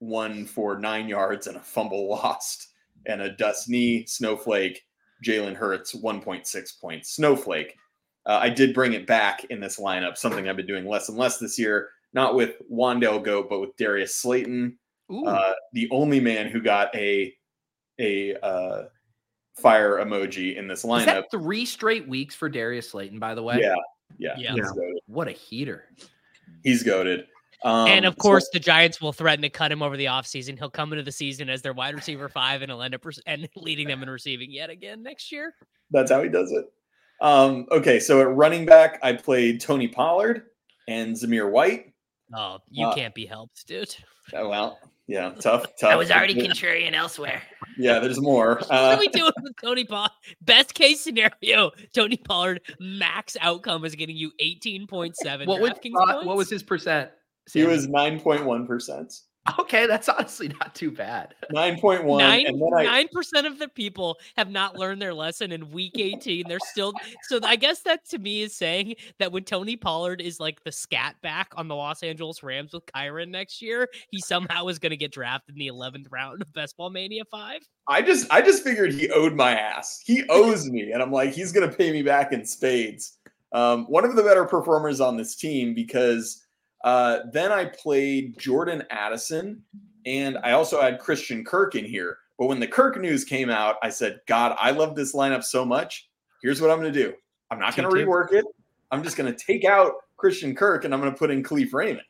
[0.00, 2.68] one for 9 yards and a fumble lost
[3.06, 4.84] and a dust knee snowflake.
[5.24, 7.76] Jalen Hurts 1.6 points snowflake.
[8.26, 11.18] Uh, I did bring it back in this lineup, something I've been doing less and
[11.18, 11.90] less this year.
[12.12, 14.78] Not with Wan'Dale Goat, but with Darius Slayton,
[15.26, 17.34] uh, the only man who got a
[17.98, 18.84] a uh,
[19.56, 21.24] fire emoji in this Is lineup.
[21.30, 23.60] three straight weeks for Darius Slayton, by the way?
[23.60, 23.74] Yeah,
[24.18, 24.64] yeah, Yeah.
[25.06, 25.86] What a heater.
[26.62, 27.26] He's goaded.
[27.62, 30.58] Um, and of so- course, the Giants will threaten to cut him over the offseason.
[30.58, 33.16] He'll come into the season as their wide receiver five, and he'll end up rec-
[33.26, 35.54] and leading them in receiving yet again next year.
[35.90, 36.64] that's how he does it.
[37.20, 40.42] Um, okay, so at running back, I played Tony Pollard
[40.88, 41.92] and Zamir White.
[42.34, 43.94] Oh, you Uh, can't be helped, dude.
[44.34, 45.90] Oh, well, yeah, tough, tough.
[45.92, 47.40] I was already contrarian elsewhere.
[47.78, 48.56] Yeah, there's more.
[48.66, 50.10] what Uh, are we doing with Tony Pollard?
[50.42, 56.26] Best case scenario, Tony Pollard max outcome is getting you 18.7 What, would, uh, points.
[56.26, 57.10] what was his percent?
[57.52, 59.20] He was nine point one percent.
[59.58, 59.86] okay.
[59.86, 61.34] That's honestly not too bad.
[61.50, 65.02] Nine point one, Nine and then I nine percent of the people have not learned
[65.02, 66.48] their lesson in week 18.
[66.48, 70.40] They're still so I guess that to me is saying that when Tony Pollard is
[70.40, 74.68] like the scat back on the Los Angeles Rams with Kyren next year, he somehow
[74.68, 77.60] is gonna get drafted in the 11th round of Best Ball Mania 5.
[77.86, 80.00] I just I just figured he owed my ass.
[80.02, 83.18] He owes me, and I'm like, he's gonna pay me back in spades.
[83.52, 86.43] Um, one of the better performers on this team because
[86.84, 89.62] uh, then I played Jordan Addison,
[90.06, 92.18] and I also had Christian Kirk in here.
[92.38, 95.64] But when the Kirk news came out, I said, God, I love this lineup so
[95.64, 96.08] much.
[96.42, 97.14] Here's what I'm gonna do.
[97.50, 98.44] I'm not gonna rework it.
[98.90, 102.04] I'm just gonna take out Christian Kirk and I'm gonna put in Kalif Raymond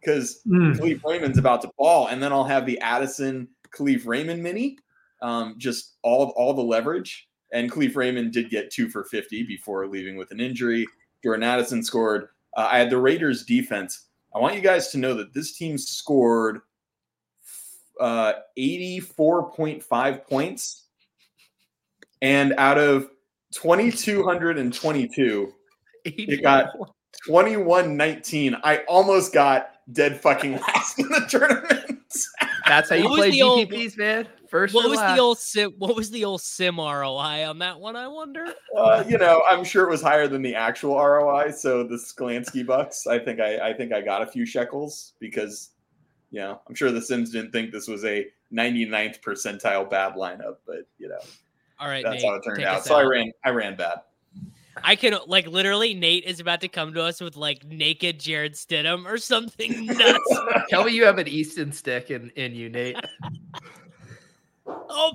[0.00, 0.76] because Mm.
[0.76, 4.76] Kalif Raymond's about to ball, and then I'll have the Addison Kalif Raymond mini,
[5.22, 7.28] um, just all all the leverage.
[7.52, 10.86] And Kalif Raymond did get two for fifty before leaving with an injury.
[11.24, 12.28] Jordan Addison scored.
[12.56, 14.08] Uh, I had the Raiders defense.
[14.34, 16.60] I want you guys to know that this team scored
[17.98, 20.86] uh, eighty-four point five points,
[22.22, 23.10] and out of
[23.54, 25.52] twenty-two hundred and twenty-two,
[26.04, 26.70] it got
[27.28, 28.58] 21-19.
[28.64, 32.00] I almost got dead fucking last in the tournament.
[32.66, 34.28] That's how you What play the old- GPPs, man.
[34.50, 35.14] First What was last.
[35.14, 38.46] the old sim what was the old sim ROI on that one, I wonder?
[38.76, 41.52] Uh, you know, I'm sure it was higher than the actual ROI.
[41.52, 45.70] So the Sklansky bucks, I think I, I think I got a few shekels because,
[46.32, 50.56] you know, I'm sure the Sims didn't think this was a 99th percentile bad lineup,
[50.66, 51.20] but you know,
[51.78, 52.78] All right, that's Nate, how it turned out.
[52.78, 54.00] us So I ran, I ran bad.
[54.82, 58.54] I can like literally Nate is about to come to us with like naked Jarrett
[58.54, 60.38] Stidham or something nuts.
[60.68, 62.96] Tell me you have an Easton Stick in, in you, Nate.
[64.88, 65.12] oh,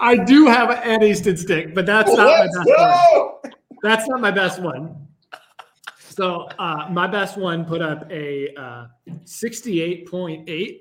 [0.00, 3.52] I do have an Ed Easton stick, but that's not my Let's best one.
[3.82, 5.08] That's not my best one.
[5.98, 8.86] So uh, my best one put up a uh,
[9.24, 10.80] 68.8.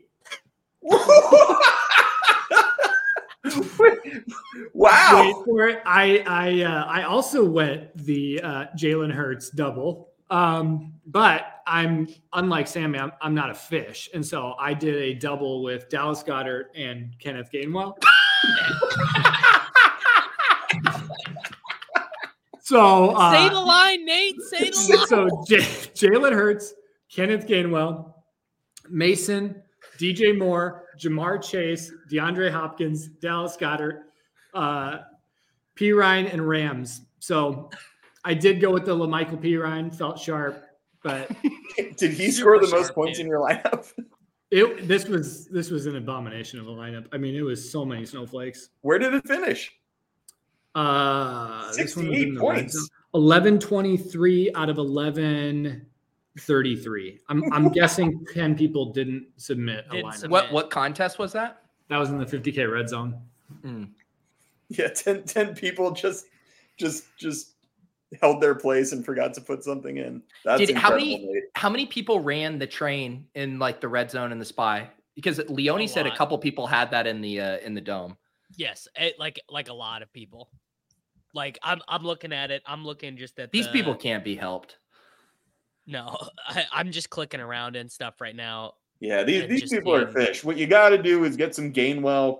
[4.74, 5.22] wow.
[5.22, 5.82] Wait for it.
[5.86, 12.68] I I uh, I also went the uh, Jalen Hurts double, um, but I'm unlike
[12.68, 12.98] Sammy.
[12.98, 17.14] I'm, I'm not a fish, and so I did a double with Dallas Goedert and
[17.20, 17.94] Kenneth Gainwell.
[22.62, 24.42] so uh, say the line, Nate.
[24.42, 25.08] Say the line.
[25.08, 26.74] so J- Jalen Hurts,
[27.14, 28.14] Kenneth Gainwell,
[28.90, 29.62] Mason,
[30.00, 34.00] DJ Moore, Ja'Marr Chase, DeAndre Hopkins, Dallas Goedert,
[34.56, 34.98] uh,
[35.76, 37.02] Perine, and Rams.
[37.20, 37.70] So
[38.24, 39.58] I did go with the LaMichael P.
[39.58, 40.64] Ryan, felt sharp,
[41.04, 41.30] but
[41.98, 43.26] Did he score the most points man.
[43.26, 43.92] in your lineup?
[44.52, 47.08] it this was this was an abomination of a lineup.
[47.12, 48.70] I mean, it was so many snowflakes.
[48.82, 49.72] Where did it finish?
[50.76, 52.74] Uh, this one was 68 in points.
[52.74, 52.88] zone.
[53.12, 57.20] 1123 out of 1133.
[57.30, 60.16] I'm, I'm guessing 10 people didn't submit a Didn't lineup.
[60.16, 60.32] submit.
[60.32, 61.62] What what contest was that?
[61.90, 63.20] That was in the 50K red zone.
[64.70, 66.26] Yeah, 10, 10 people just
[66.78, 67.53] just just
[68.22, 70.22] held their place and forgot to put something in.
[70.46, 71.44] That's Did- how many- Nate.
[71.56, 74.90] How many people ran the train in like the red zone and the spy?
[75.16, 78.18] Because Leone A said a couple people had that in the uh, in the dome.
[78.58, 80.50] Yes, it, like like a lot of people.
[81.34, 82.64] Like I'm I'm looking at it.
[82.66, 84.78] I'm looking just at These the- people can't be helped.
[85.86, 88.74] No, I, I'm just clicking around and stuff right now.
[89.00, 90.44] Yeah, these, these just people are fish.
[90.44, 92.40] What you got to do is get some Gainwell,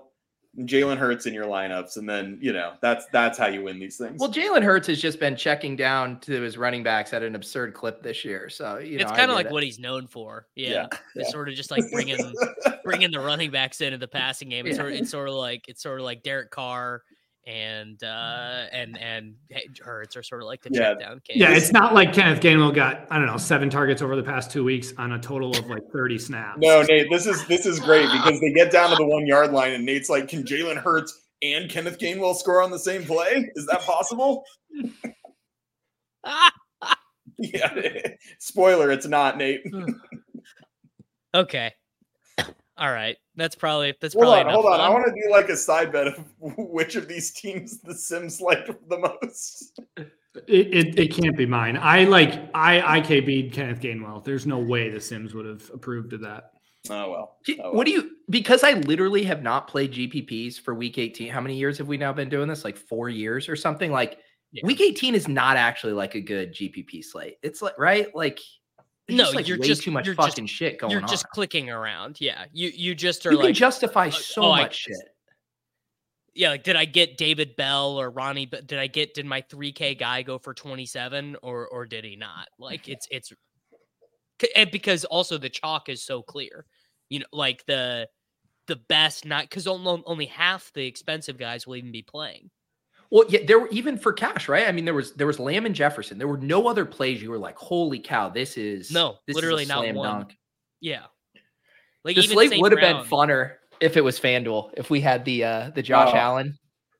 [0.60, 3.96] Jalen Hurts in your lineups, and then you know that's that's how you win these
[3.96, 4.20] things.
[4.20, 7.74] Well, Jalen Hurts has just been checking down to his running backs at an absurd
[7.74, 8.48] clip this year.
[8.48, 9.52] So you it's know, I kind of like it.
[9.52, 10.46] what he's known for.
[10.54, 11.28] Yeah, Yeah, it's yeah.
[11.30, 12.18] sort of just like bringing
[12.84, 14.66] bringing the running backs into the passing game.
[14.66, 14.82] It's, Yeah.
[14.82, 17.02] sort of, it's sort of like it's sort of like Derek Carr
[17.46, 19.34] and uh and and
[19.82, 20.80] Hurts are sort of like the Yeah.
[20.94, 21.20] check down.
[21.20, 21.36] Case.
[21.36, 24.50] Yeah, it's not like Kenneth Gainwell got, I don't know, seven targets over the past
[24.50, 26.58] two weeks on a total of like 30 snaps.
[26.60, 29.52] no, Nate, this is this is great because they get down to the one yard
[29.52, 33.50] line, and Nate's like, "Can Jalen Hurts and Kenneth Gainwell score on the same play?
[33.54, 34.44] Is that possible?"
[37.38, 37.98] yeah.
[38.38, 39.62] Spoiler: It's not Nate.
[41.34, 41.72] okay.
[42.76, 44.80] All right, that's probably that's Hold probably on, hold enough on.
[44.80, 46.24] I want to do like a side bet of
[46.58, 49.80] which of these teams the Sims like the most.
[49.96, 51.76] It, it, it can't be mine.
[51.76, 54.24] I like, I IKB'd Kenneth Gainwell.
[54.24, 56.50] There's no way the Sims would have approved of that.
[56.90, 57.36] Oh well.
[57.44, 58.10] Do- Oh, What do you?
[58.28, 61.30] Because I literally have not played GPPs for Week 18.
[61.30, 62.64] How many years have we now been doing this?
[62.64, 63.92] Like four years or something.
[63.92, 64.18] Like
[64.50, 64.66] Yeah.
[64.66, 67.36] Week 18 is not actually like a good GPP slate.
[67.42, 68.40] It's like right, like
[69.08, 71.08] No, just, like you're just- too much you're just- fucking shit going You're on.
[71.08, 72.20] just clicking around.
[72.20, 74.96] Yeah, you you just are you like can justify so oh, I- much shit.
[76.34, 78.46] yeah, like did I get David Bell or Ronnie?
[78.46, 81.84] But did I get did my three K guy go for twenty seven or or
[81.86, 82.48] did he not?
[82.58, 83.32] Like it's it's
[84.56, 86.64] and because also the chalk is so clear,
[87.10, 88.08] you know, like the
[88.66, 92.50] the best not because only only half the expensive guys will even be playing.
[93.14, 94.66] Well, yeah, there were even for cash, right?
[94.66, 96.18] I mean, there was there was Lamb and Jefferson.
[96.18, 99.42] There were no other plays you were like, holy cow, this is No, this is
[99.42, 100.08] a literally not slam one.
[100.18, 100.36] dunk.
[100.80, 101.04] Yeah,
[102.02, 104.72] like the even slate would have been funner if it was FanDuel.
[104.76, 106.16] If we had the uh the Josh Oh.
[106.16, 106.58] Allen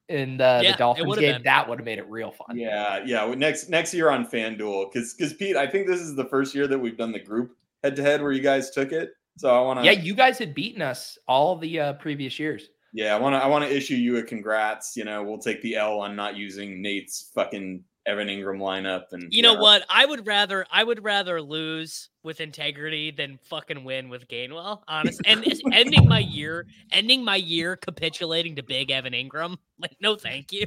[0.09, 1.43] and uh, Yeah, the Dolphins game, been.
[1.47, 2.57] that would have made it real fun.
[2.57, 3.35] Yeah, yeah.
[3.35, 6.69] Next next year on FanDuel, because because Pete, I think this is the first year
[6.69, 9.11] that we've done the group head to head where you guys took it.
[9.37, 12.69] So I want to Yeah, you guys had beaten us all the uh, previous years.
[12.95, 14.97] Yeah, I want to I want to issue you a congrats.
[14.97, 19.07] You know, we'll take the L on not using Nate's fucking Evan Engram lineup.
[19.11, 19.61] And You know yeah.
[19.61, 19.85] what?
[19.91, 24.83] I would rather I would rather lose with integrity than fucking win with Gainwell.
[24.87, 29.57] Honest, and it's ending my year, ending my year capitulating to Big Evan Engram.
[29.77, 30.67] Like, no, thank you.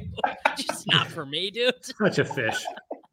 [0.54, 1.72] Just not for me, dude.
[1.98, 2.62] Such a fish.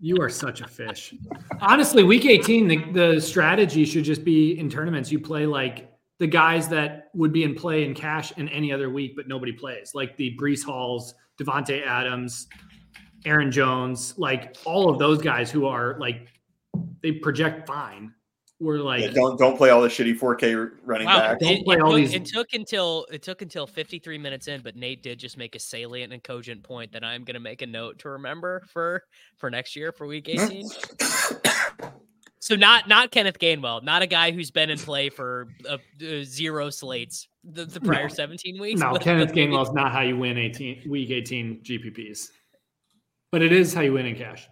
[0.01, 1.16] You are such a fish.
[1.61, 5.09] Honestly, week 18, the, the strategy should just be in tournaments.
[5.09, 8.89] You play like the guys that would be in play in cash in any other
[8.89, 12.47] week, but nobody plays, like the Breece Halls, Davante Adams,
[13.26, 16.28] Aaron Jones, like all of those guys who are like
[17.01, 18.13] they project fine.
[18.61, 21.39] We're like Yeah, don't don't play all the shitty 4K running Wow, back.
[21.39, 24.61] Don't play it all took, these- it took until it took until 53 minutes in,
[24.61, 27.68] but Nate did just make a salient and cogent point that I'm gonna make a
[27.68, 29.03] note to remember for
[29.36, 30.70] for next year for week 18.
[32.45, 36.23] so not not Kenneth Gainwell, not a guy who's been in play for uh, uh,
[36.23, 38.07] zero slates the, the prior No.
[38.07, 38.79] 17 weeks.
[38.79, 42.27] no, but- Kenneth but Gainwell is not how you win 18 week 18 GPPs,
[43.31, 44.47] but it is how you win in cash.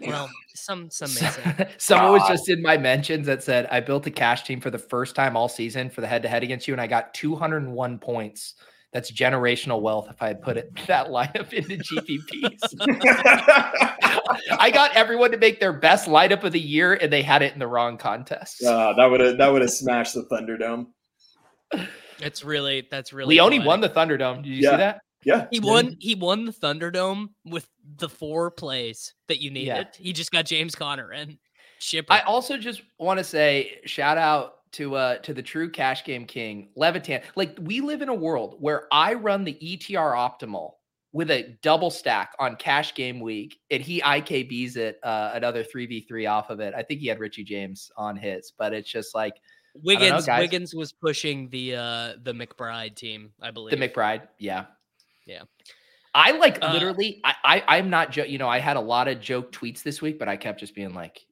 [0.00, 1.68] Well, some some may say.
[1.78, 4.78] Someone was just in my mentions that said, I built a cash team for the
[4.78, 7.98] first time all season for the head to head against you, and I got 201
[7.98, 8.54] points.
[8.92, 12.58] That's generational wealth if I had put it that lineup into GPPs.
[14.58, 17.52] I got everyone to make their best lineup of the year, and they had it
[17.52, 18.62] in the wrong contest.
[18.64, 20.86] Uh, that would have that would have smashed the Thunderdome.
[22.18, 23.66] It's really that's really Leone poetic.
[23.66, 24.42] won the Thunderdome.
[24.42, 24.70] Did you Yeah.
[24.72, 25.00] see that?
[25.22, 25.96] Yeah, He won.
[26.00, 27.68] He won the Thunderdome with
[27.98, 29.66] the four plays that you needed.
[29.66, 29.84] Yeah.
[29.98, 31.36] He just got James Conner and
[31.78, 32.10] Shipper.
[32.12, 36.24] I also just want to say shout out to uh to the true cash game
[36.24, 37.22] king Levitan.
[37.36, 40.72] Like we live in a world where I run the ETR optimal
[41.12, 45.86] with a double stack on cash game week, and he IKBs it uh, another three
[45.86, 46.72] v three off of it.
[46.74, 49.34] I think he had Richie James on his, but it's just like
[49.74, 50.40] Wiggins guys.
[50.40, 53.78] Wiggins was pushing the uh the McBride team, I believe.
[53.78, 54.66] The McBride, yeah,
[55.26, 55.42] Yeah.
[56.12, 57.20] I like Uh, literally.
[57.24, 60.02] I, I I'm not jo- You know, I had a lot of joke tweets this
[60.02, 61.24] week, but I kept just being like,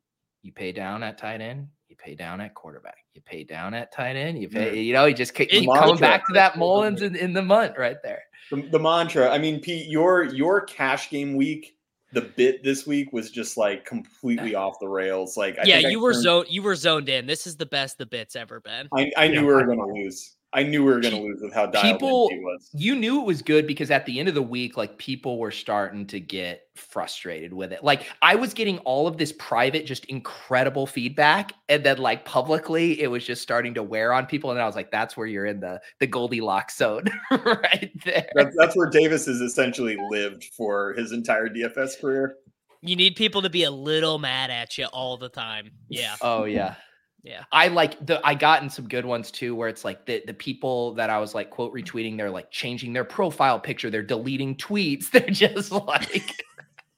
[0.43, 1.68] "You pay down at tight end,
[2.09, 5.15] pay down at quarterback, you pay down at tight end, you pay." You know, you
[5.15, 8.23] just keep It- coming back to that Mullins in, in the month right there.
[8.51, 9.29] the, the mantra.
[9.31, 11.77] I mean, Pete, your your cash game week,
[12.13, 15.37] the bit this week was just like completely off the rails.
[15.37, 17.27] Like, I yeah, think I you were turned- zoned you were zoned in.
[17.27, 18.89] This is the best the bit's ever been.
[18.95, 20.37] I, I knew Yeah, we were going to lose.
[20.55, 22.70] I knew we were going to lose with how dialed people- in he was.
[22.72, 25.51] you knew it was good because at the end of the week, like people were
[25.51, 27.84] starting to get frustrated with it.
[27.84, 33.01] Like I was getting all of this private, just incredible feedback, and then like publicly,
[33.03, 34.51] it was just starting to wear on people.
[34.51, 38.57] And I was like, "That's where you're in the the Goldilocks zone, right there." That's,
[38.57, 42.36] that's where Davis has essentially lived for his entire DFS career.
[42.80, 45.70] You need people to be a little mad at you all the time.
[45.88, 46.16] Yeah.
[46.22, 46.76] Oh yeah.
[47.23, 47.45] Yeah.
[47.53, 50.95] I like the I gotten some good ones too, where it's like the the people
[50.95, 55.11] that I was like quote retweeting, they're like changing their profile picture, they're deleting tweets,
[55.12, 56.45] they're just like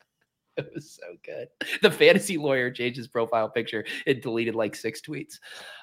[0.56, 1.48] it was so good.
[1.82, 5.38] The fantasy lawyer changed his profile picture and deleted like six tweets.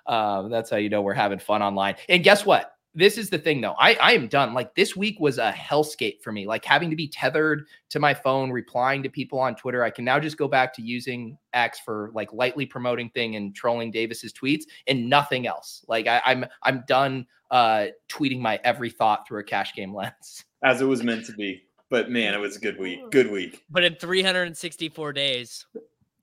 [0.05, 1.95] Um, that's how you know we're having fun online.
[2.07, 2.76] And guess what?
[2.97, 3.75] This is the thing though.
[3.79, 4.55] I, I am done.
[4.55, 6.47] Like this week was a hellscape for me.
[6.47, 9.83] Like having to be tethered to my phone, replying to people on Twitter.
[9.83, 13.53] I can now just go back to using X for like lightly promoting thing and
[13.55, 15.85] trolling Davis's tweets and nothing else.
[15.87, 20.43] Like I, I'm I'm done uh tweeting my every thought through a cash game lens.
[20.63, 21.61] as it was meant to be.
[21.91, 22.99] But man, it was a good week.
[23.11, 23.63] Good week.
[23.69, 25.65] But in 364 days.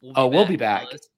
[0.02, 0.82] We'll Oh, we'll be back.
[0.88, 1.08] fellas.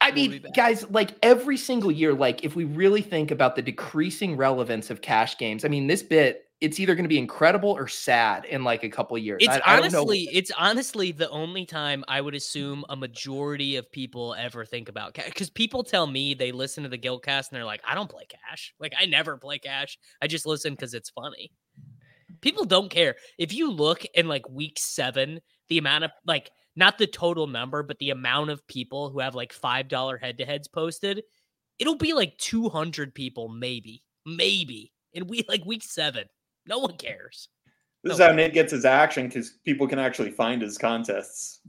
[0.00, 3.62] I We'll mean, guys, like every single year, like if we really think about the
[3.62, 7.70] decreasing relevance of cash games, I mean, this bit, it's either going to be incredible
[7.70, 9.38] or sad in like a couple of years.
[9.40, 13.90] It's I, I honestly, it's honestly the only time I would assume a majority of
[13.90, 15.26] people ever think about cash.
[15.26, 18.24] Because people tell me they listen to the Gillcast and they're like, I don't play
[18.28, 18.74] cash.
[18.78, 19.98] Like I never play cash.
[20.22, 21.50] I just listen because it's funny.
[22.40, 23.16] People don't care.
[23.38, 27.84] If you look in like week seven, the amount of like not the total number,
[27.84, 31.22] but the amount of people who have like five dollar head to heads posted,
[31.78, 36.24] it'll be like two hundred people, maybe, maybe in we like week seven.
[36.66, 37.48] No one cares.
[38.02, 38.26] This is No.
[38.28, 41.60] how Nate gets his action because people can actually find his contests.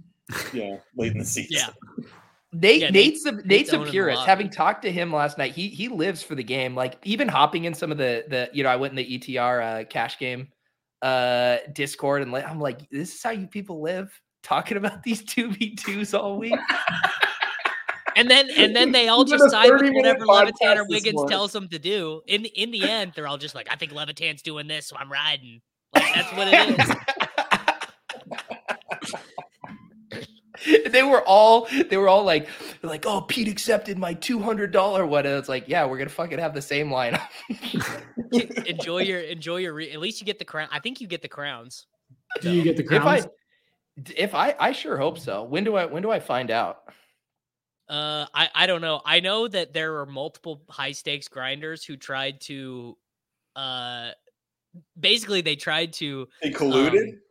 [0.53, 1.49] You know, late in the season.
[1.51, 2.05] Yeah.
[2.53, 4.23] Nate, Yeah, Nate- Nate's a, Nate's Nate's a purist.
[4.25, 6.73] Having talked to him last night, he he lives for the game.
[6.75, 9.81] Like even hopping in some of the the you know, I went in the ETR
[9.81, 10.47] uh, cash game
[11.01, 14.11] uh Discord and like, I'm like, this is how you people live,
[14.43, 16.59] talking about these two v twos all week.
[18.15, 21.67] And then and then they all just side with whatever Levitan or Wiggins tells them
[21.69, 22.21] to do.
[22.27, 25.11] In in the end, they're all just like, I think Levitan's doing this, so I'm
[25.11, 25.61] riding.
[25.93, 26.95] Like that's what it is.
[30.91, 32.47] they were all they were all like
[32.83, 36.09] like oh Pete accepted my two hundred dollar one and it's like yeah we're gonna
[36.09, 37.19] fucking have the same line.
[38.31, 40.67] enjoy your enjoy your re- at least you get the crown.
[40.71, 41.87] I think you get the crowns.
[42.41, 43.27] Do you get the if I crowns?
[43.97, 45.43] If I I sure hope so.
[45.43, 46.83] When do I when do I find out?
[47.87, 49.01] Uh I I don't know.
[49.05, 52.97] I know that there are multiple high stakes grinders who tried to
[53.55, 54.11] uh
[54.99, 57.13] basically they tried to They colluded.
[57.13, 57.21] Um,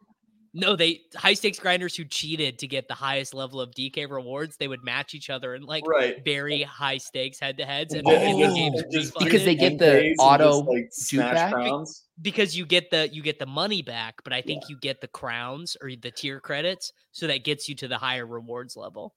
[0.53, 4.57] no, they high stakes grinders who cheated to get the highest level of DK rewards.
[4.57, 6.25] They would match each other in like right.
[6.25, 9.55] very high stakes head to heads, and Yeah, then the Oh, games just because they
[9.55, 11.53] get the NKs and auto like smash back?
[11.53, 12.05] crowns.
[12.21, 15.09] because you get the you get the money back, but I think you get the
[15.09, 19.15] crowns or the tier credits, so that gets you to the higher rewards level.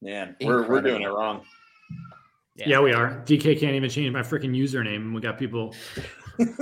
[0.00, 1.42] Man, we're we're doing it wrong.
[2.56, 2.80] Yeah.
[2.80, 3.22] we are.
[3.26, 4.96] DK can't even change my freaking username.
[4.96, 5.74] and We got people.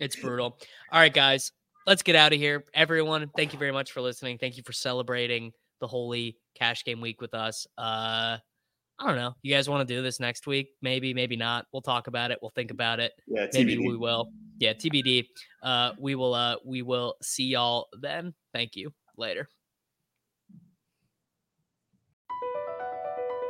[0.00, 0.58] It's brutal.
[0.90, 1.52] All right, guys,
[1.86, 2.64] let's get out of here.
[2.74, 4.38] Everyone, thank you very much for listening.
[4.38, 7.66] Thank you for celebrating the holy cash game week with us.
[7.78, 8.38] Uh
[8.96, 9.34] I don't know.
[9.42, 10.68] You guys want to do this next week?
[10.80, 11.66] Maybe, maybe not.
[11.72, 12.38] We'll talk about it.
[12.40, 13.10] We'll think about it.
[13.26, 13.88] yeah, Maybe TBD.
[13.88, 14.30] we will.
[14.58, 15.26] Yeah, TBD.
[15.62, 18.34] Uh we will uh we will see y'all then.
[18.52, 18.92] Thank you.
[19.16, 19.48] Later.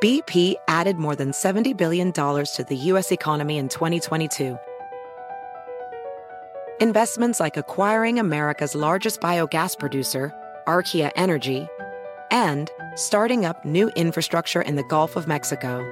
[0.03, 3.11] BP added more than $70 billion to the U.S.
[3.11, 4.59] economy in 2022.
[6.81, 10.33] Investments like acquiring America's largest biogas producer,
[10.67, 11.69] Archaea Energy,
[12.33, 15.85] and starting up new infrastructure in the Gulf of Mexico.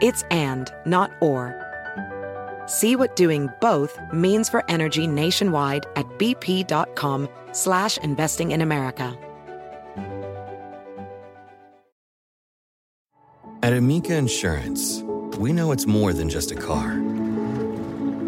[0.00, 1.54] It's and, not or.
[2.64, 9.14] See what doing both means for energy nationwide at bp.com slash investing in America.
[13.62, 15.02] At Amica Insurance,
[15.36, 17.11] we know it's more than just a car.